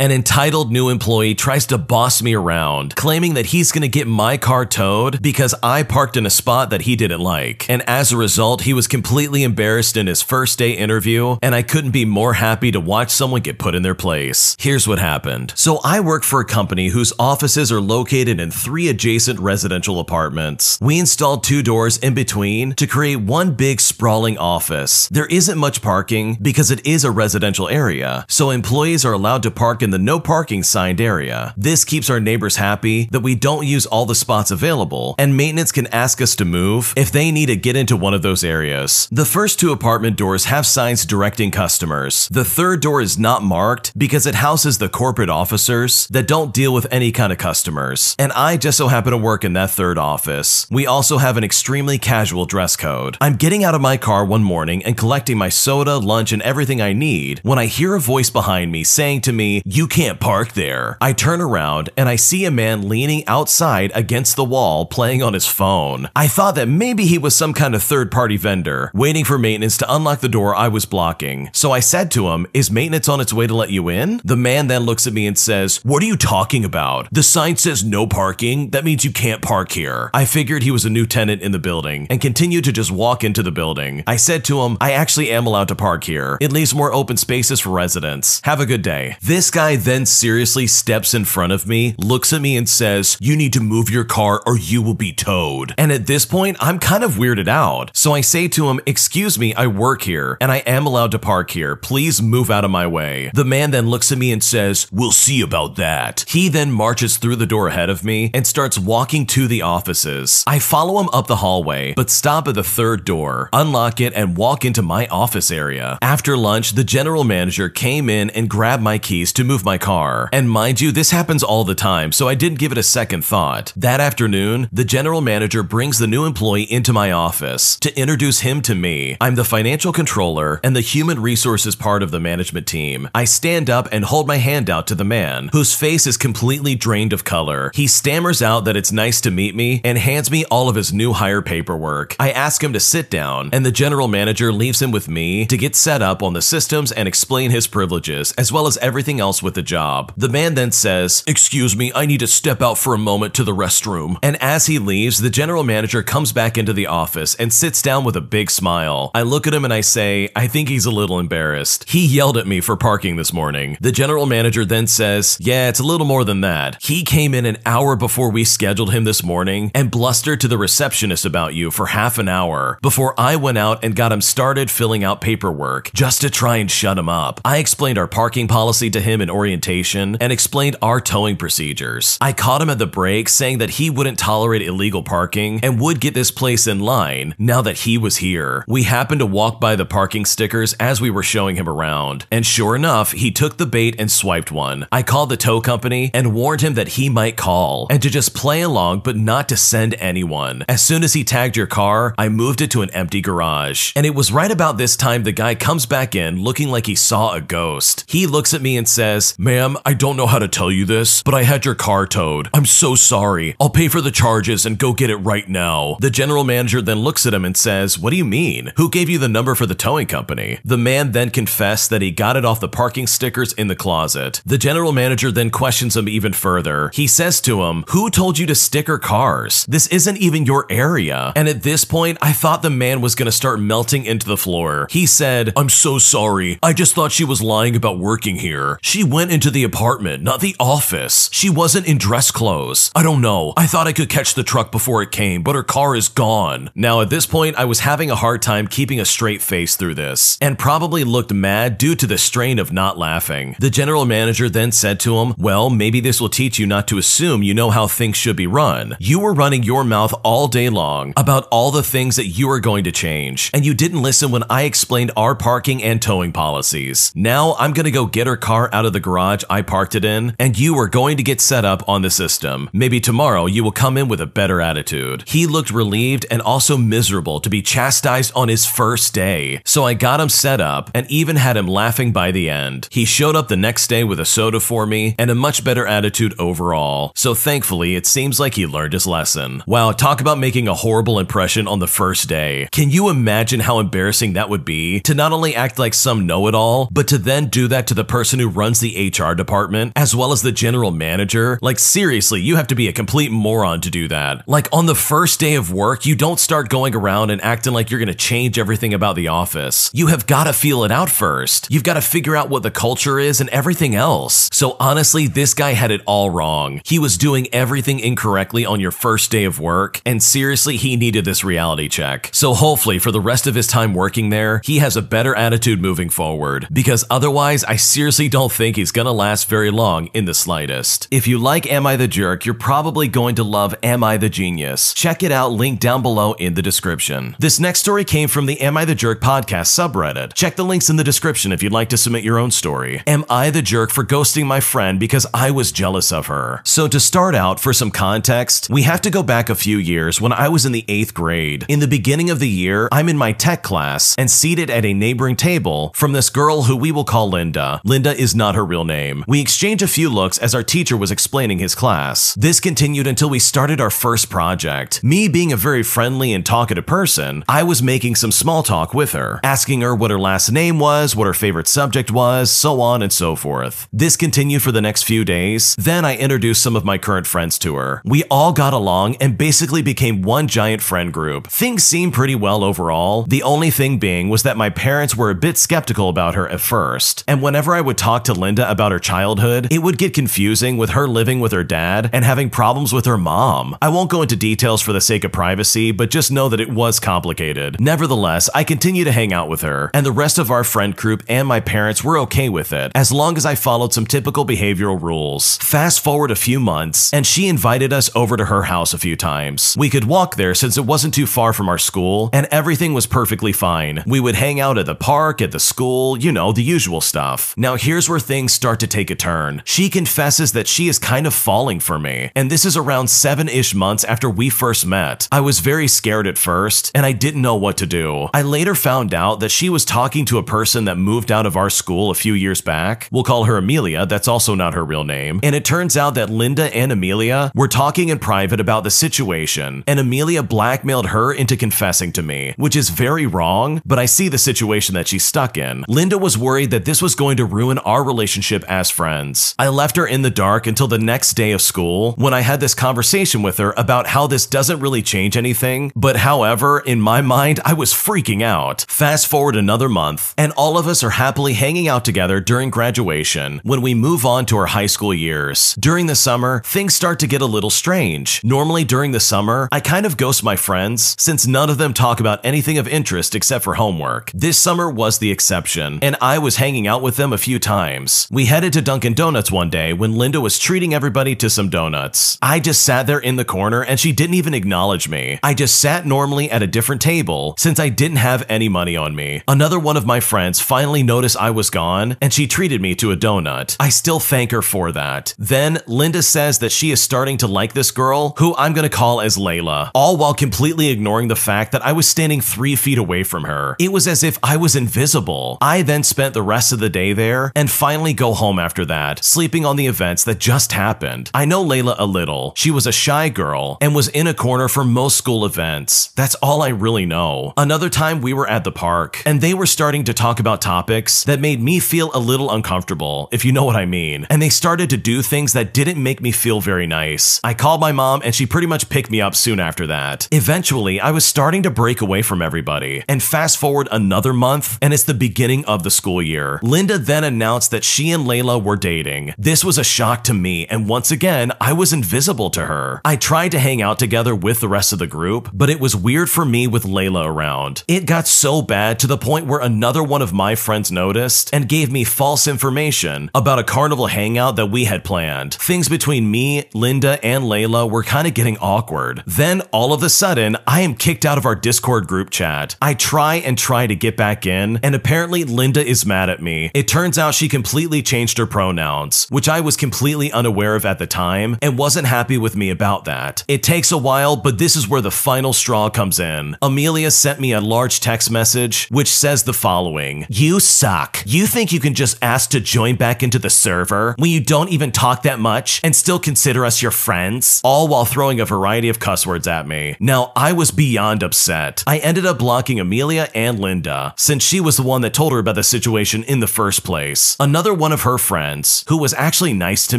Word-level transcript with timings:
An 0.00 0.10
entitled 0.10 0.72
new 0.72 0.88
employee 0.88 1.36
tries 1.36 1.66
to 1.66 1.78
boss 1.78 2.20
me 2.20 2.34
around, 2.34 2.96
claiming 2.96 3.34
that 3.34 3.46
he's 3.46 3.70
gonna 3.70 3.86
get 3.86 4.08
my 4.08 4.36
car 4.36 4.66
towed 4.66 5.22
because 5.22 5.54
I 5.62 5.84
parked 5.84 6.16
in 6.16 6.26
a 6.26 6.30
spot 6.30 6.70
that 6.70 6.82
he 6.82 6.96
didn't 6.96 7.20
like. 7.20 7.70
And 7.70 7.80
as 7.88 8.10
a 8.10 8.16
result, 8.16 8.62
he 8.62 8.72
was 8.72 8.88
completely 8.88 9.44
embarrassed 9.44 9.96
in 9.96 10.08
his 10.08 10.20
first 10.20 10.58
day 10.58 10.72
interview, 10.72 11.36
and 11.40 11.54
I 11.54 11.62
couldn't 11.62 11.92
be 11.92 12.04
more 12.04 12.32
happy 12.32 12.72
to 12.72 12.80
watch 12.80 13.10
someone 13.10 13.42
get 13.42 13.60
put 13.60 13.76
in 13.76 13.84
their 13.84 13.94
place. 13.94 14.56
Here's 14.58 14.88
what 14.88 14.98
happened. 14.98 15.52
So 15.54 15.78
I 15.84 16.00
work 16.00 16.24
for 16.24 16.40
a 16.40 16.44
company 16.44 16.88
whose 16.88 17.12
offices 17.16 17.70
are 17.70 17.80
located 17.80 18.40
in 18.40 18.50
three 18.50 18.88
adjacent 18.88 19.38
residential 19.38 20.00
apartments. 20.00 20.76
We 20.82 20.98
installed 20.98 21.44
two 21.44 21.62
doors 21.62 21.98
in 21.98 22.14
between 22.14 22.72
to 22.72 22.88
create 22.88 23.20
one 23.20 23.52
big 23.52 23.80
sprawling 23.80 24.38
office. 24.38 25.08
There 25.10 25.26
isn't 25.26 25.56
much 25.56 25.82
parking 25.82 26.36
because 26.42 26.72
it 26.72 26.84
is 26.84 27.04
a 27.04 27.12
residential 27.12 27.68
area, 27.68 28.26
so 28.28 28.50
employees 28.50 29.04
are 29.04 29.12
allowed 29.12 29.44
to 29.44 29.52
park 29.52 29.83
in 29.84 29.90
the 29.90 29.98
no 29.98 30.18
parking 30.18 30.64
signed 30.64 31.00
area. 31.00 31.54
This 31.56 31.84
keeps 31.84 32.10
our 32.10 32.18
neighbors 32.18 32.56
happy 32.56 33.04
that 33.12 33.20
we 33.20 33.36
don't 33.36 33.66
use 33.66 33.86
all 33.86 34.06
the 34.06 34.14
spots 34.14 34.50
available, 34.50 35.14
and 35.18 35.36
maintenance 35.36 35.70
can 35.70 35.86
ask 35.88 36.20
us 36.20 36.34
to 36.36 36.44
move 36.44 36.92
if 36.96 37.12
they 37.12 37.30
need 37.30 37.46
to 37.46 37.56
get 37.56 37.76
into 37.76 37.96
one 37.96 38.14
of 38.14 38.22
those 38.22 38.42
areas. 38.42 39.08
The 39.12 39.24
first 39.24 39.60
two 39.60 39.70
apartment 39.70 40.16
doors 40.16 40.46
have 40.46 40.66
signs 40.66 41.06
directing 41.06 41.52
customers. 41.52 42.28
The 42.32 42.44
third 42.44 42.80
door 42.80 43.00
is 43.00 43.18
not 43.18 43.44
marked 43.44 43.96
because 43.96 44.26
it 44.26 44.34
houses 44.34 44.78
the 44.78 44.88
corporate 44.88 45.30
officers 45.30 46.08
that 46.08 46.26
don't 46.26 46.52
deal 46.54 46.74
with 46.74 46.86
any 46.90 47.12
kind 47.12 47.32
of 47.32 47.38
customers. 47.38 48.16
And 48.18 48.32
I 48.32 48.56
just 48.56 48.78
so 48.78 48.88
happen 48.88 49.12
to 49.12 49.18
work 49.18 49.44
in 49.44 49.52
that 49.52 49.70
third 49.70 49.98
office. 49.98 50.66
We 50.70 50.86
also 50.86 51.18
have 51.18 51.36
an 51.36 51.44
extremely 51.44 51.98
casual 51.98 52.46
dress 52.46 52.76
code. 52.76 53.18
I'm 53.20 53.36
getting 53.36 53.62
out 53.62 53.74
of 53.74 53.80
my 53.80 53.98
car 53.98 54.24
one 54.24 54.42
morning 54.42 54.84
and 54.84 54.96
collecting 54.96 55.36
my 55.36 55.50
soda, 55.50 55.98
lunch, 55.98 56.32
and 56.32 56.42
everything 56.42 56.80
I 56.80 56.94
need 56.94 57.40
when 57.42 57.58
I 57.58 57.66
hear 57.66 57.94
a 57.94 58.00
voice 58.00 58.30
behind 58.30 58.72
me 58.72 58.84
saying 58.84 59.20
to 59.22 59.32
me, 59.32 59.62
you 59.74 59.88
can't 59.88 60.20
park 60.20 60.52
there. 60.52 60.96
I 61.00 61.12
turn 61.12 61.40
around 61.40 61.90
and 61.96 62.08
I 62.08 62.14
see 62.14 62.44
a 62.44 62.50
man 62.52 62.88
leaning 62.88 63.26
outside 63.26 63.90
against 63.92 64.36
the 64.36 64.44
wall 64.44 64.86
playing 64.86 65.20
on 65.20 65.34
his 65.34 65.48
phone. 65.48 66.08
I 66.14 66.28
thought 66.28 66.54
that 66.54 66.68
maybe 66.68 67.06
he 67.06 67.18
was 67.18 67.34
some 67.34 67.52
kind 67.52 67.74
of 67.74 67.82
third 67.82 68.12
party 68.12 68.36
vendor 68.36 68.92
waiting 68.94 69.24
for 69.24 69.36
maintenance 69.36 69.76
to 69.78 69.92
unlock 69.92 70.20
the 70.20 70.28
door 70.28 70.54
I 70.54 70.68
was 70.68 70.84
blocking. 70.84 71.50
So 71.52 71.72
I 71.72 71.80
said 71.80 72.12
to 72.12 72.28
him, 72.28 72.46
Is 72.54 72.70
maintenance 72.70 73.08
on 73.08 73.20
its 73.20 73.32
way 73.32 73.48
to 73.48 73.54
let 73.54 73.70
you 73.70 73.88
in? 73.88 74.20
The 74.24 74.36
man 74.36 74.68
then 74.68 74.82
looks 74.82 75.08
at 75.08 75.12
me 75.12 75.26
and 75.26 75.36
says, 75.36 75.80
What 75.82 76.04
are 76.04 76.06
you 76.06 76.16
talking 76.16 76.64
about? 76.64 77.08
The 77.10 77.24
sign 77.24 77.56
says 77.56 77.82
no 77.82 78.06
parking. 78.06 78.70
That 78.70 78.84
means 78.84 79.04
you 79.04 79.10
can't 79.10 79.42
park 79.42 79.72
here. 79.72 80.10
I 80.14 80.24
figured 80.24 80.62
he 80.62 80.70
was 80.70 80.84
a 80.84 80.90
new 80.90 81.04
tenant 81.04 81.42
in 81.42 81.50
the 81.50 81.58
building 81.58 82.06
and 82.10 82.20
continued 82.20 82.62
to 82.64 82.72
just 82.72 82.92
walk 82.92 83.24
into 83.24 83.42
the 83.42 83.50
building. 83.50 84.04
I 84.06 84.16
said 84.16 84.44
to 84.44 84.60
him, 84.62 84.76
I 84.80 84.92
actually 84.92 85.32
am 85.32 85.48
allowed 85.48 85.68
to 85.68 85.74
park 85.74 86.04
here. 86.04 86.38
It 86.40 86.52
leaves 86.52 86.72
more 86.74 86.92
open 86.92 87.16
spaces 87.16 87.58
for 87.58 87.70
residents. 87.70 88.40
Have 88.44 88.60
a 88.60 88.66
good 88.66 88.82
day. 88.82 89.16
This 89.20 89.50
guy 89.50 89.63
then 89.72 90.06
seriously 90.06 90.66
steps 90.66 91.14
in 91.14 91.24
front 91.24 91.52
of 91.52 91.66
me, 91.66 91.94
looks 91.98 92.32
at 92.32 92.42
me, 92.42 92.56
and 92.56 92.68
says, 92.68 93.16
You 93.20 93.36
need 93.36 93.52
to 93.54 93.60
move 93.60 93.90
your 93.90 94.04
car 94.04 94.42
or 94.46 94.58
you 94.58 94.82
will 94.82 94.94
be 94.94 95.12
towed. 95.12 95.74
And 95.78 95.90
at 95.90 96.06
this 96.06 96.26
point, 96.26 96.56
I'm 96.60 96.78
kind 96.78 97.02
of 97.02 97.14
weirded 97.14 97.48
out. 97.48 97.90
So 97.96 98.12
I 98.12 98.20
say 98.20 98.46
to 98.48 98.68
him, 98.68 98.80
Excuse 98.86 99.38
me, 99.38 99.54
I 99.54 99.66
work 99.66 100.02
here 100.02 100.36
and 100.40 100.52
I 100.52 100.58
am 100.58 100.86
allowed 100.86 101.10
to 101.12 101.18
park 101.18 101.50
here. 101.50 101.76
Please 101.76 102.20
move 102.20 102.50
out 102.50 102.64
of 102.64 102.70
my 102.70 102.86
way. 102.86 103.30
The 103.34 103.44
man 103.44 103.70
then 103.70 103.88
looks 103.88 104.12
at 104.12 104.18
me 104.18 104.30
and 104.32 104.44
says, 104.44 104.86
We'll 104.92 105.12
see 105.12 105.40
about 105.40 105.76
that. 105.76 106.24
He 106.28 106.48
then 106.48 106.70
marches 106.70 107.16
through 107.16 107.36
the 107.36 107.46
door 107.46 107.68
ahead 107.68 107.90
of 107.90 108.04
me 108.04 108.30
and 108.34 108.46
starts 108.46 108.78
walking 108.78 109.26
to 109.28 109.48
the 109.48 109.62
offices. 109.62 110.44
I 110.46 110.58
follow 110.58 111.00
him 111.00 111.08
up 111.12 111.26
the 111.26 111.36
hallway, 111.36 111.94
but 111.94 112.10
stop 112.10 112.48
at 112.48 112.54
the 112.54 112.62
third 112.64 113.04
door, 113.04 113.48
unlock 113.52 114.00
it, 114.00 114.12
and 114.14 114.36
walk 114.36 114.64
into 114.64 114.82
my 114.82 115.06
office 115.06 115.50
area. 115.50 115.98
After 116.02 116.36
lunch, 116.36 116.72
the 116.72 116.84
general 116.84 117.24
manager 117.24 117.68
came 117.68 118.10
in 118.10 118.30
and 118.30 118.50
grabbed 118.50 118.82
my 118.82 118.98
keys 118.98 119.32
to 119.34 119.44
move 119.44 119.53
my 119.62 119.76
car. 119.76 120.30
And 120.32 120.48
mind 120.48 120.80
you, 120.80 120.90
this 120.90 121.10
happens 121.10 121.42
all 121.42 121.64
the 121.64 121.74
time, 121.74 122.12
so 122.12 122.28
I 122.28 122.34
didn't 122.34 122.58
give 122.58 122.72
it 122.72 122.78
a 122.78 122.82
second 122.82 123.26
thought. 123.26 123.74
That 123.76 124.00
afternoon, 124.00 124.70
the 124.72 124.86
general 124.86 125.20
manager 125.20 125.62
brings 125.62 125.98
the 125.98 126.06
new 126.06 126.24
employee 126.24 126.62
into 126.62 126.94
my 126.94 127.12
office 127.12 127.76
to 127.80 127.94
introduce 127.94 128.40
him 128.40 128.62
to 128.62 128.74
me. 128.74 129.18
I'm 129.20 129.34
the 129.34 129.44
financial 129.44 129.92
controller 129.92 130.60
and 130.64 130.74
the 130.74 130.80
human 130.80 131.20
resources 131.20 131.76
part 131.76 132.02
of 132.02 132.10
the 132.10 132.20
management 132.20 132.66
team. 132.66 133.10
I 133.14 133.24
stand 133.26 133.68
up 133.68 133.86
and 133.92 134.06
hold 134.06 134.26
my 134.26 134.36
hand 134.38 134.70
out 134.70 134.86
to 134.86 134.94
the 134.94 135.04
man, 135.04 135.50
whose 135.52 135.74
face 135.74 136.06
is 136.06 136.16
completely 136.16 136.74
drained 136.74 137.12
of 137.12 137.24
color. 137.24 137.70
He 137.74 137.86
stammers 137.86 138.40
out 138.40 138.64
that 138.64 138.76
it's 138.76 138.92
nice 138.92 139.20
to 139.20 139.30
meet 139.30 139.54
me 139.54 139.82
and 139.84 139.98
hands 139.98 140.30
me 140.30 140.46
all 140.46 140.70
of 140.70 140.76
his 140.76 140.94
new 140.94 141.12
hire 141.12 141.42
paperwork. 141.42 142.16
I 142.18 142.30
ask 142.30 142.64
him 142.64 142.72
to 142.72 142.80
sit 142.80 143.10
down, 143.10 143.50
and 143.52 143.66
the 143.66 143.70
general 143.70 144.08
manager 144.08 144.52
leaves 144.52 144.80
him 144.80 144.90
with 144.90 145.08
me 145.08 145.44
to 145.46 145.56
get 145.58 145.76
set 145.76 146.00
up 146.00 146.22
on 146.22 146.32
the 146.32 146.40
systems 146.40 146.92
and 146.92 147.06
explain 147.06 147.50
his 147.50 147.66
privileges, 147.66 148.32
as 148.38 148.50
well 148.50 148.66
as 148.66 148.78
everything 148.78 149.20
else 149.20 149.42
with 149.44 149.54
the 149.54 149.62
job. 149.62 150.12
The 150.16 150.28
man 150.28 150.54
then 150.54 150.72
says, 150.72 151.22
Excuse 151.26 151.76
me, 151.76 151.92
I 151.94 152.06
need 152.06 152.20
to 152.20 152.26
step 152.26 152.60
out 152.62 152.78
for 152.78 152.94
a 152.94 152.98
moment 152.98 153.34
to 153.34 153.44
the 153.44 153.54
restroom. 153.54 154.18
And 154.22 154.42
as 154.42 154.66
he 154.66 154.78
leaves, 154.78 155.18
the 155.20 155.30
general 155.30 155.62
manager 155.62 156.02
comes 156.02 156.32
back 156.32 156.58
into 156.58 156.72
the 156.72 156.86
office 156.86 157.34
and 157.36 157.52
sits 157.52 157.82
down 157.82 158.04
with 158.04 158.16
a 158.16 158.20
big 158.20 158.50
smile. 158.50 159.10
I 159.14 159.22
look 159.22 159.46
at 159.46 159.54
him 159.54 159.64
and 159.64 159.72
I 159.72 159.82
say, 159.82 160.30
I 160.34 160.46
think 160.46 160.68
he's 160.68 160.86
a 160.86 160.90
little 160.90 161.18
embarrassed. 161.18 161.88
He 161.88 162.04
yelled 162.04 162.36
at 162.36 162.46
me 162.46 162.60
for 162.60 162.76
parking 162.76 163.16
this 163.16 163.32
morning. 163.32 163.76
The 163.80 163.92
general 163.92 164.26
manager 164.26 164.64
then 164.64 164.86
says, 164.86 165.38
Yeah, 165.40 165.68
it's 165.68 165.80
a 165.80 165.84
little 165.84 166.06
more 166.06 166.24
than 166.24 166.40
that. 166.40 166.82
He 166.82 167.04
came 167.04 167.34
in 167.34 167.46
an 167.46 167.58
hour 167.66 167.96
before 167.96 168.30
we 168.30 168.44
scheduled 168.44 168.92
him 168.92 169.04
this 169.04 169.22
morning 169.22 169.70
and 169.74 169.90
blustered 169.90 170.40
to 170.40 170.48
the 170.48 170.58
receptionist 170.58 171.24
about 171.24 171.54
you 171.54 171.70
for 171.70 171.86
half 171.86 172.18
an 172.18 172.28
hour 172.28 172.78
before 172.82 173.14
I 173.18 173.36
went 173.36 173.58
out 173.58 173.84
and 173.84 173.94
got 173.94 174.12
him 174.12 174.20
started 174.20 174.70
filling 174.70 175.04
out 175.04 175.20
paperwork 175.20 175.92
just 175.92 176.20
to 176.22 176.30
try 176.30 176.56
and 176.56 176.70
shut 176.70 176.98
him 176.98 177.08
up. 177.08 177.40
I 177.44 177.58
explained 177.58 177.98
our 177.98 178.08
parking 178.08 178.48
policy 178.48 178.90
to 178.90 179.00
him 179.00 179.20
in 179.20 179.30
orientation 179.34 180.16
and 180.20 180.32
explained 180.32 180.76
our 180.80 181.00
towing 181.00 181.36
procedures. 181.36 182.16
I 182.20 182.32
caught 182.32 182.62
him 182.62 182.70
at 182.70 182.78
the 182.78 182.86
break 182.86 183.28
saying 183.28 183.58
that 183.58 183.70
he 183.70 183.90
wouldn't 183.90 184.18
tolerate 184.18 184.62
illegal 184.62 185.02
parking 185.02 185.60
and 185.62 185.80
would 185.80 186.00
get 186.00 186.14
this 186.14 186.30
place 186.30 186.66
in 186.66 186.80
line 186.80 187.34
now 187.38 187.60
that 187.62 187.78
he 187.78 187.98
was 187.98 188.18
here. 188.18 188.64
We 188.68 188.84
happened 188.84 189.18
to 189.18 189.26
walk 189.26 189.60
by 189.60 189.76
the 189.76 189.84
parking 189.84 190.24
stickers 190.24 190.72
as 190.74 191.00
we 191.00 191.10
were 191.10 191.22
showing 191.22 191.56
him 191.56 191.68
around, 191.68 192.26
and 192.30 192.46
sure 192.46 192.76
enough, 192.76 193.12
he 193.12 193.30
took 193.30 193.56
the 193.56 193.66
bait 193.66 193.96
and 193.98 194.10
swiped 194.10 194.52
one. 194.52 194.86
I 194.92 195.02
called 195.02 195.30
the 195.30 195.36
tow 195.36 195.60
company 195.60 196.10
and 196.14 196.34
warned 196.34 196.60
him 196.60 196.74
that 196.74 196.88
he 196.88 197.08
might 197.08 197.36
call 197.36 197.88
and 197.90 198.00
to 198.02 198.10
just 198.10 198.34
play 198.34 198.62
along 198.62 199.00
but 199.00 199.16
not 199.16 199.48
to 199.48 199.56
send 199.56 199.94
anyone. 199.94 200.64
As 200.68 200.84
soon 200.84 201.02
as 201.02 201.14
he 201.14 201.24
tagged 201.24 201.56
your 201.56 201.66
car, 201.66 202.14
I 202.18 202.28
moved 202.28 202.60
it 202.60 202.70
to 202.72 202.82
an 202.82 202.90
empty 202.90 203.20
garage. 203.20 203.92
And 203.96 204.06
it 204.06 204.14
was 204.14 204.32
right 204.32 204.50
about 204.50 204.78
this 204.78 204.96
time 204.96 205.22
the 205.22 205.32
guy 205.32 205.54
comes 205.54 205.86
back 205.86 206.14
in 206.14 206.42
looking 206.42 206.68
like 206.68 206.86
he 206.86 206.94
saw 206.94 207.32
a 207.32 207.40
ghost. 207.40 208.04
He 208.06 208.26
looks 208.26 208.54
at 208.54 208.62
me 208.62 208.76
and 208.76 208.88
says, 208.88 209.23
Ma'am, 209.38 209.76
I 209.86 209.94
don't 209.94 210.16
know 210.16 210.26
how 210.26 210.38
to 210.38 210.48
tell 210.48 210.70
you 210.70 210.84
this, 210.84 211.22
but 211.22 211.34
I 211.34 211.44
had 211.44 211.64
your 211.64 211.74
car 211.74 212.06
towed. 212.06 212.48
I'm 212.52 212.66
so 212.66 212.94
sorry. 212.94 213.56
I'll 213.58 213.70
pay 213.70 213.88
for 213.88 214.00
the 214.00 214.10
charges 214.10 214.66
and 214.66 214.78
go 214.78 214.92
get 214.92 215.10
it 215.10 215.16
right 215.16 215.48
now. 215.48 215.96
The 216.00 216.10
general 216.10 216.44
manager 216.44 216.82
then 216.82 216.98
looks 216.98 217.24
at 217.26 217.34
him 217.34 217.44
and 217.44 217.56
says, 217.56 217.98
What 217.98 218.10
do 218.10 218.16
you 218.16 218.24
mean? 218.24 218.72
Who 218.76 218.90
gave 218.90 219.08
you 219.08 219.18
the 219.18 219.28
number 219.28 219.54
for 219.54 219.66
the 219.66 219.74
towing 219.74 220.06
company? 220.06 220.58
The 220.64 220.78
man 220.78 221.12
then 221.12 221.30
confessed 221.30 221.90
that 221.90 222.02
he 222.02 222.10
got 222.10 222.36
it 222.36 222.44
off 222.44 222.60
the 222.60 222.68
parking 222.68 223.06
stickers 223.06 223.52
in 223.54 223.68
the 223.68 223.76
closet. 223.76 224.42
The 224.44 224.58
general 224.58 224.92
manager 224.92 225.30
then 225.30 225.50
questions 225.50 225.96
him 225.96 226.08
even 226.08 226.32
further. 226.32 226.90
He 226.92 227.06
says 227.06 227.40
to 227.42 227.62
him, 227.62 227.84
Who 227.88 228.10
told 228.10 228.38
you 228.38 228.46
to 228.46 228.54
sticker 228.54 228.98
cars? 228.98 229.64
This 229.68 229.86
isn't 229.88 230.18
even 230.18 230.46
your 230.46 230.66
area. 230.70 231.32
And 231.36 231.48
at 231.48 231.62
this 231.62 231.84
point, 231.84 232.18
I 232.20 232.32
thought 232.32 232.62
the 232.62 232.70
man 232.70 233.00
was 233.00 233.14
gonna 233.14 233.32
start 233.32 233.60
melting 233.60 234.04
into 234.04 234.26
the 234.26 234.36
floor. 234.36 234.86
He 234.90 235.06
said, 235.06 235.52
I'm 235.56 235.68
so 235.68 235.98
sorry. 235.98 236.58
I 236.62 236.72
just 236.72 236.94
thought 236.94 237.12
she 237.12 237.24
was 237.24 237.42
lying 237.42 237.76
about 237.76 237.98
working 237.98 238.36
here. 238.36 238.78
She 238.82 239.02
went 239.14 239.30
into 239.30 239.48
the 239.48 239.62
apartment, 239.62 240.24
not 240.24 240.40
the 240.40 240.56
office. 240.58 241.30
She 241.32 241.48
wasn't 241.48 241.86
in 241.86 241.98
dress 241.98 242.32
clothes. 242.32 242.90
I 242.96 243.04
don't 243.04 243.20
know. 243.20 243.52
I 243.56 243.68
thought 243.68 243.86
I 243.86 243.92
could 243.92 244.08
catch 244.08 244.34
the 244.34 244.42
truck 244.42 244.72
before 244.72 245.02
it 245.02 245.12
came, 245.12 245.44
but 245.44 245.54
her 245.54 245.62
car 245.62 245.94
is 245.94 246.08
gone. 246.08 246.72
Now, 246.74 247.00
at 247.00 247.10
this 247.10 247.24
point, 247.24 247.54
I 247.54 247.64
was 247.64 247.78
having 247.78 248.10
a 248.10 248.16
hard 248.16 248.42
time 248.42 248.66
keeping 248.66 248.98
a 248.98 249.04
straight 249.04 249.40
face 249.40 249.76
through 249.76 249.94
this, 249.94 250.36
and 250.40 250.58
probably 250.58 251.04
looked 251.04 251.32
mad 251.32 251.78
due 251.78 251.94
to 251.94 252.08
the 252.08 252.18
strain 252.18 252.58
of 252.58 252.72
not 252.72 252.98
laughing. 252.98 253.54
The 253.60 253.70
general 253.70 254.04
manager 254.04 254.48
then 254.50 254.72
said 254.72 254.98
to 255.00 255.16
him, 255.18 255.34
Well, 255.38 255.70
maybe 255.70 256.00
this 256.00 256.20
will 256.20 256.28
teach 256.28 256.58
you 256.58 256.66
not 256.66 256.88
to 256.88 256.98
assume 256.98 257.44
you 257.44 257.54
know 257.54 257.70
how 257.70 257.86
things 257.86 258.16
should 258.16 258.34
be 258.34 258.48
run. 258.48 258.96
You 258.98 259.20
were 259.20 259.32
running 259.32 259.62
your 259.62 259.84
mouth 259.84 260.12
all 260.24 260.48
day 260.48 260.70
long 260.70 261.12
about 261.16 261.46
all 261.52 261.70
the 261.70 261.84
things 261.84 262.16
that 262.16 262.26
you 262.26 262.50
are 262.50 262.58
going 262.58 262.82
to 262.82 262.90
change, 262.90 263.52
and 263.54 263.64
you 263.64 263.74
didn't 263.74 264.02
listen 264.02 264.32
when 264.32 264.42
I 264.50 264.62
explained 264.62 265.12
our 265.16 265.36
parking 265.36 265.84
and 265.84 266.02
towing 266.02 266.32
policies. 266.32 267.12
Now 267.14 267.54
I'm 267.60 267.74
gonna 267.74 267.92
go 267.92 268.06
get 268.06 268.26
her 268.26 268.36
car 268.36 268.68
out 268.72 268.86
of 268.86 268.92
the 268.94 269.00
garage 269.00 269.44
I 269.50 269.60
parked 269.60 269.94
it 269.94 270.06
in, 270.06 270.34
and 270.38 270.58
you 270.58 270.78
are 270.78 270.88
going 270.88 271.18
to 271.18 271.22
get 271.22 271.42
set 271.42 271.66
up 271.66 271.86
on 271.86 272.00
the 272.00 272.08
system. 272.08 272.70
Maybe 272.72 273.00
tomorrow 273.00 273.44
you 273.44 273.62
will 273.62 273.72
come 273.72 273.98
in 273.98 274.08
with 274.08 274.22
a 274.22 274.26
better 274.26 274.62
attitude. 274.62 275.24
He 275.26 275.46
looked 275.46 275.70
relieved 275.70 276.24
and 276.30 276.40
also 276.40 276.78
miserable 276.78 277.40
to 277.40 277.50
be 277.50 277.60
chastised 277.60 278.32
on 278.34 278.48
his 278.48 278.64
first 278.64 279.12
day, 279.12 279.60
so 279.66 279.84
I 279.84 279.92
got 279.92 280.20
him 280.20 280.30
set 280.30 280.60
up 280.60 280.90
and 280.94 281.06
even 281.10 281.36
had 281.36 281.58
him 281.58 281.66
laughing 281.66 282.12
by 282.12 282.30
the 282.30 282.48
end. 282.48 282.88
He 282.90 283.04
showed 283.04 283.36
up 283.36 283.48
the 283.48 283.56
next 283.56 283.88
day 283.88 284.04
with 284.04 284.20
a 284.20 284.24
soda 284.24 284.60
for 284.60 284.86
me 284.86 285.14
and 285.18 285.30
a 285.30 285.34
much 285.34 285.64
better 285.64 285.86
attitude 285.86 286.34
overall, 286.38 287.12
so 287.14 287.34
thankfully 287.34 287.96
it 287.96 288.06
seems 288.06 288.40
like 288.40 288.54
he 288.54 288.66
learned 288.66 288.92
his 288.92 289.06
lesson. 289.06 289.62
Wow, 289.66 289.92
talk 289.92 290.20
about 290.20 290.38
making 290.38 290.68
a 290.68 290.74
horrible 290.74 291.18
impression 291.18 291.66
on 291.66 291.80
the 291.80 291.88
first 291.88 292.28
day. 292.28 292.68
Can 292.70 292.90
you 292.90 293.08
imagine 293.08 293.60
how 293.60 293.80
embarrassing 293.80 294.34
that 294.34 294.48
would 294.48 294.64
be 294.64 295.00
to 295.00 295.14
not 295.14 295.32
only 295.32 295.54
act 295.54 295.78
like 295.78 295.94
some 295.94 296.26
know 296.26 296.46
it 296.46 296.54
all, 296.54 296.88
but 296.92 297.08
to 297.08 297.18
then 297.18 297.48
do 297.48 297.66
that 297.68 297.88
to 297.88 297.94
the 297.94 298.04
person 298.04 298.38
who 298.38 298.48
runs 298.48 298.80
the 298.80 298.83
the 298.84 299.08
HR 299.08 299.34
department, 299.34 299.92
as 299.96 300.14
well 300.14 300.30
as 300.32 300.42
the 300.42 300.52
general 300.52 300.90
manager. 300.90 301.58
Like, 301.62 301.78
seriously, 301.78 302.42
you 302.42 302.56
have 302.56 302.66
to 302.66 302.74
be 302.74 302.86
a 302.86 302.92
complete 302.92 303.30
moron 303.30 303.80
to 303.80 303.90
do 303.90 304.06
that. 304.08 304.46
Like, 304.46 304.68
on 304.72 304.86
the 304.86 304.94
first 304.94 305.40
day 305.40 305.54
of 305.54 305.72
work, 305.72 306.04
you 306.04 306.14
don't 306.14 306.38
start 306.38 306.68
going 306.68 306.94
around 306.94 307.30
and 307.30 307.42
acting 307.42 307.72
like 307.72 307.90
you're 307.90 308.00
gonna 308.00 308.14
change 308.14 308.58
everything 308.58 308.92
about 308.92 309.16
the 309.16 309.28
office. 309.28 309.90
You 309.94 310.08
have 310.08 310.26
gotta 310.26 310.52
feel 310.52 310.84
it 310.84 310.92
out 310.92 311.08
first. 311.08 311.66
You've 311.70 311.82
gotta 311.82 312.02
figure 312.02 312.36
out 312.36 312.50
what 312.50 312.62
the 312.62 312.70
culture 312.70 313.18
is 313.18 313.40
and 313.40 313.48
everything 313.50 313.94
else. 313.94 314.50
So, 314.52 314.76
honestly, 314.78 315.26
this 315.26 315.54
guy 315.54 315.72
had 315.72 315.90
it 315.90 316.02
all 316.04 316.28
wrong. 316.28 316.82
He 316.84 316.98
was 316.98 317.16
doing 317.16 317.48
everything 317.52 318.00
incorrectly 318.00 318.66
on 318.66 318.80
your 318.80 318.90
first 318.90 319.30
day 319.30 319.44
of 319.44 319.58
work, 319.58 320.02
and 320.04 320.22
seriously, 320.22 320.76
he 320.76 320.96
needed 320.96 321.24
this 321.24 321.42
reality 321.42 321.88
check. 321.88 322.28
So, 322.32 322.52
hopefully, 322.52 322.98
for 322.98 323.10
the 323.10 323.20
rest 323.20 323.46
of 323.46 323.54
his 323.54 323.66
time 323.66 323.94
working 323.94 324.28
there, 324.28 324.60
he 324.64 324.78
has 324.78 324.96
a 324.96 325.02
better 325.02 325.34
attitude 325.34 325.80
moving 325.80 326.10
forward, 326.10 326.68
because 326.70 327.04
otherwise, 327.08 327.64
I 327.64 327.76
seriously 327.76 328.28
don't 328.28 328.52
think 328.52 328.73
he's 328.76 328.92
gonna 328.92 329.12
last 329.12 329.48
very 329.48 329.70
long 329.70 330.08
in 330.14 330.24
the 330.24 330.34
slightest. 330.34 331.08
If 331.10 331.26
you 331.26 331.38
like 331.38 331.66
Am 331.70 331.86
I 331.86 331.96
the 331.96 332.08
Jerk, 332.08 332.44
you're 332.44 332.54
probably 332.54 333.08
going 333.08 333.34
to 333.36 333.44
love 333.44 333.74
Am 333.82 334.02
I 334.02 334.16
the 334.16 334.28
Genius. 334.28 334.94
Check 334.94 335.22
it 335.22 335.32
out, 335.32 335.52
link 335.52 335.80
down 335.80 336.02
below 336.02 336.32
in 336.34 336.54
the 336.54 336.62
description. 336.62 337.36
This 337.38 337.60
next 337.60 337.80
story 337.80 338.04
came 338.04 338.28
from 338.28 338.46
the 338.46 338.60
Am 338.60 338.76
I 338.76 338.84
the 338.84 338.94
Jerk 338.94 339.20
podcast 339.20 339.68
subreddit. 339.68 340.34
Check 340.34 340.56
the 340.56 340.64
links 340.64 340.90
in 340.90 340.96
the 340.96 341.04
description 341.04 341.52
if 341.52 341.62
you'd 341.62 341.72
like 341.72 341.88
to 341.90 341.96
submit 341.96 342.24
your 342.24 342.38
own 342.38 342.50
story. 342.50 343.02
Am 343.06 343.24
I 343.28 343.50
the 343.50 343.62
jerk 343.62 343.90
for 343.90 344.04
ghosting 344.04 344.46
my 344.46 344.60
friend 344.60 344.98
because 344.98 345.26
I 345.32 345.50
was 345.50 345.72
jealous 345.72 346.12
of 346.12 346.26
her? 346.26 346.60
So, 346.64 346.88
to 346.88 347.00
start 347.00 347.34
out, 347.34 347.60
for 347.60 347.72
some 347.72 347.90
context, 347.90 348.68
we 348.70 348.82
have 348.82 349.00
to 349.02 349.10
go 349.10 349.22
back 349.22 349.48
a 349.48 349.54
few 349.54 349.78
years 349.78 350.20
when 350.20 350.32
I 350.32 350.48
was 350.48 350.66
in 350.66 350.72
the 350.72 350.84
eighth 350.88 351.14
grade. 351.14 351.64
In 351.68 351.80
the 351.80 351.88
beginning 351.88 352.30
of 352.30 352.40
the 352.40 352.48
year, 352.48 352.88
I'm 352.92 353.08
in 353.08 353.16
my 353.16 353.32
tech 353.32 353.62
class 353.62 354.14
and 354.18 354.30
seated 354.30 354.70
at 354.70 354.84
a 354.84 354.94
neighboring 354.94 355.36
table 355.36 355.92
from 355.94 356.12
this 356.12 356.30
girl 356.30 356.62
who 356.62 356.76
we 356.76 356.92
will 356.92 357.04
call 357.04 357.28
Linda. 357.30 357.80
Linda 357.84 358.14
is 358.14 358.34
not 358.34 358.54
her 358.54 358.63
real 358.64 358.84
name. 358.84 359.24
We 359.28 359.40
exchange 359.40 359.82
a 359.82 359.88
few 359.88 360.08
looks 360.08 360.38
as 360.38 360.54
our 360.54 360.62
teacher 360.62 360.96
was 360.96 361.10
explaining 361.10 361.58
his 361.58 361.74
class. 361.74 362.34
This 362.34 362.60
continued 362.60 363.06
until 363.06 363.30
we 363.30 363.38
started 363.38 363.80
our 363.80 363.90
first 363.90 364.30
project. 364.30 365.02
Me 365.02 365.28
being 365.28 365.52
a 365.52 365.56
very 365.56 365.82
friendly 365.82 366.32
and 366.32 366.44
talkative 366.44 366.86
person, 366.86 367.44
I 367.48 367.62
was 367.62 367.82
making 367.82 368.14
some 368.16 368.32
small 368.32 368.62
talk 368.62 368.94
with 368.94 369.12
her, 369.12 369.40
asking 369.42 369.82
her 369.82 369.94
what 369.94 370.10
her 370.10 370.18
last 370.18 370.50
name 370.50 370.78
was, 370.78 371.14
what 371.14 371.26
her 371.26 371.34
favorite 371.34 371.68
subject 371.68 372.10
was, 372.10 372.50
so 372.50 372.80
on 372.80 373.02
and 373.02 373.12
so 373.12 373.36
forth. 373.36 373.88
This 373.92 374.16
continued 374.16 374.62
for 374.62 374.72
the 374.72 374.82
next 374.82 375.04
few 375.04 375.24
days. 375.24 375.76
Then 375.78 376.04
I 376.04 376.16
introduced 376.16 376.62
some 376.62 376.76
of 376.76 376.84
my 376.84 376.98
current 376.98 377.26
friends 377.26 377.58
to 377.60 377.76
her. 377.76 378.02
We 378.04 378.24
all 378.24 378.52
got 378.52 378.72
along 378.72 379.16
and 379.16 379.38
basically 379.38 379.82
became 379.82 380.22
one 380.22 380.48
giant 380.48 380.82
friend 380.82 381.12
group. 381.12 381.48
Things 381.48 381.84
seemed 381.84 382.14
pretty 382.14 382.34
well 382.34 382.64
overall. 382.64 383.24
The 383.24 383.42
only 383.42 383.70
thing 383.70 383.98
being 383.98 384.28
was 384.28 384.42
that 384.42 384.56
my 384.56 384.70
parents 384.70 385.16
were 385.16 385.30
a 385.30 385.34
bit 385.34 385.58
skeptical 385.58 386.08
about 386.08 386.34
her 386.34 386.48
at 386.48 386.60
first. 386.60 387.24
And 387.26 387.42
whenever 387.42 387.74
I 387.74 387.80
would 387.80 387.98
talk 387.98 388.24
to 388.24 388.34
About 388.58 388.92
her 388.92 388.98
childhood, 388.98 389.68
it 389.70 389.82
would 389.82 389.98
get 389.98 390.14
confusing 390.14 390.76
with 390.76 390.90
her 390.90 391.06
living 391.08 391.40
with 391.40 391.52
her 391.52 391.64
dad 391.64 392.10
and 392.12 392.24
having 392.24 392.50
problems 392.50 392.92
with 392.92 393.04
her 393.06 393.18
mom. 393.18 393.76
I 393.80 393.88
won't 393.88 394.10
go 394.10 394.22
into 394.22 394.36
details 394.36 394.82
for 394.82 394.92
the 394.92 395.00
sake 395.00 395.24
of 395.24 395.32
privacy, 395.32 395.92
but 395.92 396.10
just 396.10 396.30
know 396.30 396.48
that 396.48 396.60
it 396.60 396.70
was 396.70 397.00
complicated. 397.00 397.80
Nevertheless, 397.80 398.50
I 398.54 398.64
continue 398.64 399.04
to 399.04 399.12
hang 399.12 399.32
out 399.32 399.48
with 399.48 399.62
her, 399.62 399.90
and 399.94 400.04
the 400.04 400.12
rest 400.12 400.38
of 400.38 400.50
our 400.50 400.64
friend 400.64 400.94
group 400.94 401.22
and 401.28 401.48
my 401.48 401.60
parents 401.60 402.04
were 402.04 402.18
okay 402.18 402.48
with 402.48 402.72
it, 402.72 402.92
as 402.94 403.12
long 403.12 403.36
as 403.36 403.46
I 403.46 403.54
followed 403.54 403.92
some 403.92 404.06
typical 404.06 404.44
behavioral 404.44 405.00
rules. 405.00 405.56
Fast 405.58 406.02
forward 406.02 406.30
a 406.30 406.36
few 406.36 406.60
months, 406.60 407.12
and 407.12 407.26
she 407.26 407.48
invited 407.48 407.92
us 407.92 408.10
over 408.14 408.36
to 408.36 408.46
her 408.46 408.64
house 408.64 408.92
a 408.92 408.98
few 408.98 409.16
times. 409.16 409.76
We 409.78 409.90
could 409.90 410.04
walk 410.04 410.36
there 410.36 410.54
since 410.54 410.76
it 410.76 410.84
wasn't 410.84 411.14
too 411.14 411.26
far 411.26 411.52
from 411.52 411.68
our 411.68 411.78
school, 411.78 412.30
and 412.32 412.46
everything 412.50 412.92
was 412.92 413.06
perfectly 413.06 413.52
fine. 413.52 414.02
We 414.06 414.20
would 414.20 414.34
hang 414.34 414.60
out 414.60 414.78
at 414.78 414.86
the 414.86 414.94
park, 414.94 415.40
at 415.40 415.52
the 415.52 415.60
school, 415.60 416.18
you 416.18 416.32
know, 416.32 416.52
the 416.52 416.62
usual 416.62 417.00
stuff. 417.00 417.54
Now 417.56 417.76
here's 417.76 418.08
where 418.08 418.20
things 418.20 418.43
start 418.48 418.80
to 418.80 418.86
take 418.86 419.10
a 419.10 419.14
turn. 419.14 419.62
She 419.64 419.88
confesses 419.88 420.52
that 420.52 420.68
she 420.68 420.88
is 420.88 420.98
kind 420.98 421.26
of 421.26 421.34
falling 421.34 421.80
for 421.80 421.98
me, 421.98 422.30
and 422.34 422.50
this 422.50 422.64
is 422.64 422.76
around 422.76 423.08
seven-ish 423.08 423.74
months 423.74 424.04
after 424.04 424.28
we 424.28 424.50
first 424.50 424.86
met. 424.86 425.28
I 425.30 425.40
was 425.40 425.60
very 425.60 425.88
scared 425.88 426.26
at 426.26 426.38
first, 426.38 426.90
and 426.94 427.06
I 427.06 427.12
didn't 427.12 427.42
know 427.42 427.56
what 427.56 427.76
to 427.78 427.86
do. 427.86 428.28
I 428.34 428.42
later 428.42 428.74
found 428.74 429.14
out 429.14 429.40
that 429.40 429.50
she 429.50 429.68
was 429.68 429.84
talking 429.84 430.24
to 430.26 430.38
a 430.38 430.42
person 430.42 430.84
that 430.84 430.96
moved 430.96 431.30
out 431.30 431.46
of 431.46 431.56
our 431.56 431.70
school 431.70 432.10
a 432.10 432.14
few 432.14 432.34
years 432.34 432.60
back. 432.60 433.08
We'll 433.10 433.24
call 433.24 433.44
her 433.44 433.56
Amelia, 433.56 434.06
that's 434.06 434.28
also 434.28 434.54
not 434.54 434.74
her 434.74 434.84
real 434.84 435.04
name. 435.04 435.40
And 435.42 435.54
it 435.54 435.64
turns 435.64 435.96
out 435.96 436.14
that 436.14 436.30
Linda 436.30 436.74
and 436.74 436.92
Amelia 436.92 437.52
were 437.54 437.68
talking 437.68 438.08
in 438.08 438.18
private 438.18 438.60
about 438.60 438.84
the 438.84 438.90
situation, 438.90 439.84
and 439.86 439.98
Amelia 440.00 440.42
blackmailed 440.42 441.06
her 441.06 441.32
into 441.32 441.56
confessing 441.56 442.12
to 442.12 442.22
me, 442.22 442.54
which 442.56 442.76
is 442.76 442.90
very 442.90 443.26
wrong, 443.26 443.80
but 443.84 443.98
I 443.98 444.06
see 444.06 444.28
the 444.28 444.38
situation 444.38 444.94
that 444.94 445.08
she's 445.08 445.24
stuck 445.24 445.56
in. 445.56 445.84
Linda 445.88 446.18
was 446.18 446.36
worried 446.36 446.70
that 446.70 446.84
this 446.84 447.00
was 447.00 447.14
going 447.14 447.36
to 447.36 447.44
ruin 447.44 447.78
our 447.78 448.02
relationship 448.04 448.33
as 448.68 448.90
friends. 448.90 449.54
I 449.58 449.68
left 449.68 449.96
her 449.96 450.06
in 450.06 450.22
the 450.22 450.30
dark 450.30 450.66
until 450.66 450.88
the 450.88 450.98
next 450.98 451.34
day 451.34 451.52
of 451.52 451.62
school 451.62 452.12
when 452.12 452.34
I 452.34 452.40
had 452.40 452.60
this 452.60 452.74
conversation 452.74 453.42
with 453.42 453.58
her 453.58 453.72
about 453.76 454.08
how 454.08 454.26
this 454.26 454.46
doesn't 454.46 454.80
really 454.80 455.02
change 455.02 455.36
anything, 455.36 455.92
but 455.94 456.16
however, 456.16 456.80
in 456.80 457.00
my 457.00 457.20
mind, 457.20 457.60
I 457.64 457.74
was 457.74 457.92
freaking 457.92 458.42
out. 458.42 458.84
Fast 458.88 459.26
forward 459.26 459.56
another 459.56 459.88
month, 459.88 460.34
and 460.36 460.52
all 460.52 460.76
of 460.78 460.86
us 460.86 461.04
are 461.04 461.10
happily 461.10 461.52
hanging 461.52 461.88
out 461.88 462.04
together 462.04 462.40
during 462.40 462.70
graduation 462.70 463.60
when 463.62 463.82
we 463.82 463.94
move 463.94 464.24
on 464.24 464.46
to 464.46 464.56
our 464.56 464.66
high 464.66 464.86
school 464.86 465.14
years. 465.14 465.74
During 465.78 466.06
the 466.06 466.14
summer, 466.14 466.62
things 466.64 466.94
start 466.94 467.18
to 467.20 467.26
get 467.26 467.42
a 467.42 467.46
little 467.46 467.70
strange. 467.70 468.42
Normally 468.42 468.84
during 468.84 469.12
the 469.12 469.20
summer, 469.20 469.68
I 469.70 469.80
kind 469.80 470.06
of 470.06 470.16
ghost 470.16 470.42
my 470.42 470.56
friends 470.56 471.14
since 471.18 471.46
none 471.46 471.70
of 471.70 471.78
them 471.78 471.94
talk 471.94 472.20
about 472.20 472.44
anything 472.44 472.78
of 472.78 472.88
interest 472.88 473.34
except 473.34 473.64
for 473.64 473.74
homework. 473.74 474.30
This 474.32 474.58
summer 474.58 474.90
was 474.90 475.18
the 475.18 475.30
exception, 475.30 475.98
and 476.02 476.16
I 476.20 476.38
was 476.38 476.56
hanging 476.56 476.86
out 476.86 477.02
with 477.02 477.16
them 477.16 477.32
a 477.32 477.38
few 477.38 477.58
times. 477.58 478.23
We 478.30 478.46
headed 478.46 478.72
to 478.72 478.82
Dunkin' 478.82 479.14
Donuts 479.14 479.50
one 479.50 479.68
day 479.68 479.92
when 479.92 480.14
Linda 480.14 480.40
was 480.40 480.58
treating 480.58 480.94
everybody 480.94 481.36
to 481.36 481.50
some 481.50 481.68
donuts. 481.68 482.38
I 482.40 482.58
just 482.58 482.82
sat 482.82 483.06
there 483.06 483.18
in 483.18 483.36
the 483.36 483.44
corner 483.44 483.82
and 483.82 484.00
she 484.00 484.12
didn't 484.12 484.34
even 484.34 484.54
acknowledge 484.54 485.08
me. 485.08 485.38
I 485.42 485.52
just 485.52 485.78
sat 485.78 486.06
normally 486.06 486.50
at 486.50 486.62
a 486.62 486.66
different 486.66 487.02
table 487.02 487.54
since 487.58 487.78
I 487.78 487.90
didn't 487.90 488.16
have 488.16 488.46
any 488.48 488.68
money 488.68 488.96
on 488.96 489.14
me. 489.14 489.42
Another 489.46 489.78
one 489.78 489.96
of 489.96 490.06
my 490.06 490.20
friends 490.20 490.60
finally 490.60 491.02
noticed 491.02 491.36
I 491.36 491.50
was 491.50 491.70
gone 491.70 492.16
and 492.22 492.32
she 492.32 492.46
treated 492.46 492.80
me 492.80 492.94
to 492.96 493.12
a 493.12 493.16
donut. 493.16 493.76
I 493.78 493.88
still 493.88 494.20
thank 494.20 494.52
her 494.52 494.62
for 494.62 494.92
that. 494.92 495.34
Then 495.38 495.78
Linda 495.86 496.22
says 496.22 496.60
that 496.60 496.72
she 496.72 496.90
is 496.90 497.02
starting 497.02 497.36
to 497.38 497.46
like 497.46 497.74
this 497.74 497.90
girl, 497.90 498.34
who 498.38 498.54
I'm 498.56 498.72
gonna 498.72 498.88
call 498.88 499.20
as 499.20 499.36
Layla, 499.36 499.90
all 499.94 500.16
while 500.16 500.34
completely 500.34 500.88
ignoring 500.88 501.28
the 501.28 501.36
fact 501.36 501.72
that 501.72 501.84
I 501.84 501.92
was 501.92 502.08
standing 502.08 502.40
three 502.40 502.76
feet 502.76 502.98
away 502.98 503.24
from 503.24 503.44
her. 503.44 503.76
It 503.78 503.92
was 503.92 504.08
as 504.08 504.22
if 504.22 504.38
I 504.42 504.56
was 504.56 504.76
invisible. 504.76 505.58
I 505.60 505.82
then 505.82 506.02
spent 506.02 506.34
the 506.34 506.42
rest 506.42 506.72
of 506.72 506.78
the 506.78 506.88
day 506.88 507.12
there 507.12 507.52
and 507.54 507.70
finally 507.70 508.03
go 508.12 508.34
home 508.34 508.58
after 508.58 508.84
that, 508.84 509.24
sleeping 509.24 509.64
on 509.64 509.76
the 509.76 509.86
events 509.86 510.24
that 510.24 510.38
just 510.38 510.72
happened. 510.72 511.30
I 511.32 511.44
know 511.44 511.64
Layla 511.64 511.96
a 511.98 512.06
little. 512.06 512.52
She 512.56 512.70
was 512.70 512.86
a 512.86 512.92
shy 512.92 513.28
girl 513.28 513.78
and 513.80 513.94
was 513.94 514.08
in 514.08 514.26
a 514.26 514.34
corner 514.34 514.68
for 514.68 514.84
most 514.84 515.16
school 515.16 515.44
events. 515.44 516.08
That's 516.16 516.34
all 516.36 516.62
I 516.62 516.68
really 516.68 517.06
know. 517.06 517.52
Another 517.56 517.88
time 517.88 518.20
we 518.20 518.32
were 518.32 518.48
at 518.48 518.64
the 518.64 518.72
park 518.72 519.22
and 519.24 519.40
they 519.40 519.54
were 519.54 519.66
starting 519.66 520.04
to 520.04 520.12
talk 520.12 520.40
about 520.40 520.60
topics 520.60 521.24
that 521.24 521.40
made 521.40 521.60
me 521.60 521.80
feel 521.80 522.10
a 522.12 522.18
little 522.18 522.50
uncomfortable, 522.50 523.28
if 523.32 523.44
you 523.44 523.52
know 523.52 523.64
what 523.64 523.76
I 523.76 523.86
mean. 523.86 524.26
And 524.28 524.42
they 524.42 524.48
started 524.48 524.90
to 524.90 524.96
do 524.96 525.22
things 525.22 525.52
that 525.52 525.72
didn't 525.72 526.02
make 526.02 526.20
me 526.20 526.32
feel 526.32 526.60
very 526.60 526.86
nice. 526.86 527.40
I 527.44 527.54
called 527.54 527.80
my 527.80 527.92
mom 527.92 528.20
and 528.24 528.34
she 528.34 528.46
pretty 528.46 528.66
much 528.66 528.88
picked 528.88 529.10
me 529.10 529.20
up 529.20 529.34
soon 529.34 529.60
after 529.60 529.86
that. 529.86 530.28
Eventually, 530.32 531.00
I 531.00 531.10
was 531.10 531.24
starting 531.24 531.62
to 531.62 531.70
break 531.70 532.00
away 532.00 532.22
from 532.22 532.42
everybody. 532.42 533.04
And 533.08 533.22
fast 533.22 533.58
forward 533.58 533.88
another 533.90 534.32
month, 534.32 534.78
and 534.82 534.92
it's 534.92 535.04
the 535.04 535.14
beginning 535.14 535.64
of 535.66 535.82
the 535.82 535.90
school 535.90 536.22
year. 536.22 536.58
Linda 536.62 536.98
then 536.98 537.24
announced 537.24 537.70
that 537.70 537.84
she 537.94 538.10
and 538.10 538.26
Layla 538.26 538.60
were 538.60 538.74
dating. 538.74 539.34
This 539.38 539.64
was 539.64 539.78
a 539.78 539.84
shock 539.84 540.24
to 540.24 540.34
me, 540.34 540.66
and 540.66 540.88
once 540.88 541.12
again, 541.12 541.52
I 541.60 541.72
was 541.72 541.92
invisible 541.92 542.50
to 542.50 542.66
her. 542.66 543.00
I 543.04 543.14
tried 543.14 543.52
to 543.52 543.60
hang 543.60 543.82
out 543.82 544.00
together 544.00 544.34
with 544.34 544.58
the 544.58 544.66
rest 544.66 544.92
of 544.92 544.98
the 544.98 545.06
group, 545.06 545.48
but 545.52 545.70
it 545.70 545.78
was 545.78 545.94
weird 545.94 546.28
for 546.28 546.44
me 546.44 546.66
with 546.66 546.82
Layla 546.82 547.24
around. 547.24 547.84
It 547.86 548.04
got 548.04 548.26
so 548.26 548.62
bad 548.62 548.98
to 548.98 549.06
the 549.06 549.16
point 549.16 549.46
where 549.46 549.60
another 549.60 550.02
one 550.02 550.22
of 550.22 550.32
my 550.32 550.56
friends 550.56 550.90
noticed 550.90 551.54
and 551.54 551.68
gave 551.68 551.92
me 551.92 552.02
false 552.02 552.48
information 552.48 553.30
about 553.32 553.60
a 553.60 553.62
carnival 553.62 554.08
hangout 554.08 554.56
that 554.56 554.72
we 554.72 554.86
had 554.86 555.04
planned. 555.04 555.54
Things 555.54 555.88
between 555.88 556.28
me, 556.28 556.68
Linda, 556.74 557.24
and 557.24 557.44
Layla 557.44 557.88
were 557.88 558.02
kind 558.02 558.26
of 558.26 558.34
getting 558.34 558.58
awkward. 558.58 559.22
Then, 559.24 559.60
all 559.70 559.92
of 559.92 560.02
a 560.02 560.10
sudden, 560.10 560.56
I 560.66 560.80
am 560.80 560.96
kicked 560.96 561.24
out 561.24 561.38
of 561.38 561.46
our 561.46 561.54
Discord 561.54 562.08
group 562.08 562.30
chat. 562.30 562.74
I 562.82 562.94
try 562.94 563.36
and 563.36 563.56
try 563.56 563.86
to 563.86 563.94
get 563.94 564.16
back 564.16 564.46
in, 564.46 564.80
and 564.82 564.96
apparently 564.96 565.44
Linda 565.44 565.86
is 565.86 566.04
mad 566.04 566.28
at 566.28 566.42
me. 566.42 566.72
It 566.74 566.88
turns 566.88 567.18
out 567.18 567.34
she 567.34 567.48
completely 567.48 567.83
changed 568.02 568.38
her 568.38 568.46
pronouns, 568.46 569.26
which 569.30 569.48
I 569.48 569.60
was 569.60 569.76
completely 569.76 570.32
unaware 570.32 570.76
of 570.76 570.84
at 570.84 570.98
the 570.98 571.06
time 571.06 571.58
and 571.60 571.78
wasn't 571.78 572.06
happy 572.06 572.38
with 572.38 572.56
me 572.56 572.70
about 572.70 573.04
that. 573.04 573.44
It 573.48 573.62
takes 573.62 573.92
a 573.92 573.98
while, 573.98 574.36
but 574.36 574.58
this 574.58 574.76
is 574.76 574.88
where 574.88 575.00
the 575.00 575.10
final 575.10 575.52
straw 575.52 575.90
comes 575.90 576.18
in. 576.18 576.56
Amelia 576.62 577.10
sent 577.10 577.40
me 577.40 577.52
a 577.52 577.60
large 577.60 578.00
text 578.00 578.30
message 578.30 578.88
which 578.88 579.08
says 579.08 579.42
the 579.42 579.52
following 579.52 580.26
You 580.28 580.60
suck. 580.60 581.22
You 581.26 581.46
think 581.46 581.72
you 581.72 581.80
can 581.80 581.94
just 581.94 582.16
ask 582.22 582.50
to 582.50 582.60
join 582.60 582.96
back 582.96 583.22
into 583.22 583.38
the 583.38 583.50
server 583.50 584.14
when 584.18 584.30
you 584.30 584.40
don't 584.40 584.70
even 584.70 584.92
talk 584.92 585.22
that 585.22 585.38
much 585.38 585.80
and 585.84 585.94
still 585.94 586.18
consider 586.18 586.64
us 586.64 586.80
your 586.80 586.90
friends? 586.90 587.60
All 587.64 587.88
while 587.88 588.04
throwing 588.04 588.40
a 588.40 588.44
variety 588.44 588.88
of 588.88 589.00
cuss 589.00 589.26
words 589.26 589.46
at 589.46 589.66
me. 589.66 589.96
Now, 590.00 590.32
I 590.34 590.52
was 590.52 590.70
beyond 590.70 591.22
upset. 591.22 591.82
I 591.86 591.98
ended 591.98 592.24
up 592.24 592.38
blocking 592.38 592.80
Amelia 592.80 593.28
and 593.34 593.58
Linda 593.58 594.14
since 594.16 594.42
she 594.42 594.60
was 594.60 594.76
the 594.76 594.82
one 594.82 595.02
that 595.02 595.14
told 595.14 595.32
her 595.32 595.38
about 595.38 595.56
the 595.56 595.62
situation 595.62 596.22
in 596.24 596.40
the 596.40 596.46
first 596.46 596.84
place. 596.84 597.36
Another 597.38 597.73
one 597.74 597.92
of 597.92 598.02
her 598.02 598.18
friends, 598.18 598.84
who 598.88 598.96
was 598.96 599.14
actually 599.14 599.52
nice 599.52 599.86
to 599.88 599.98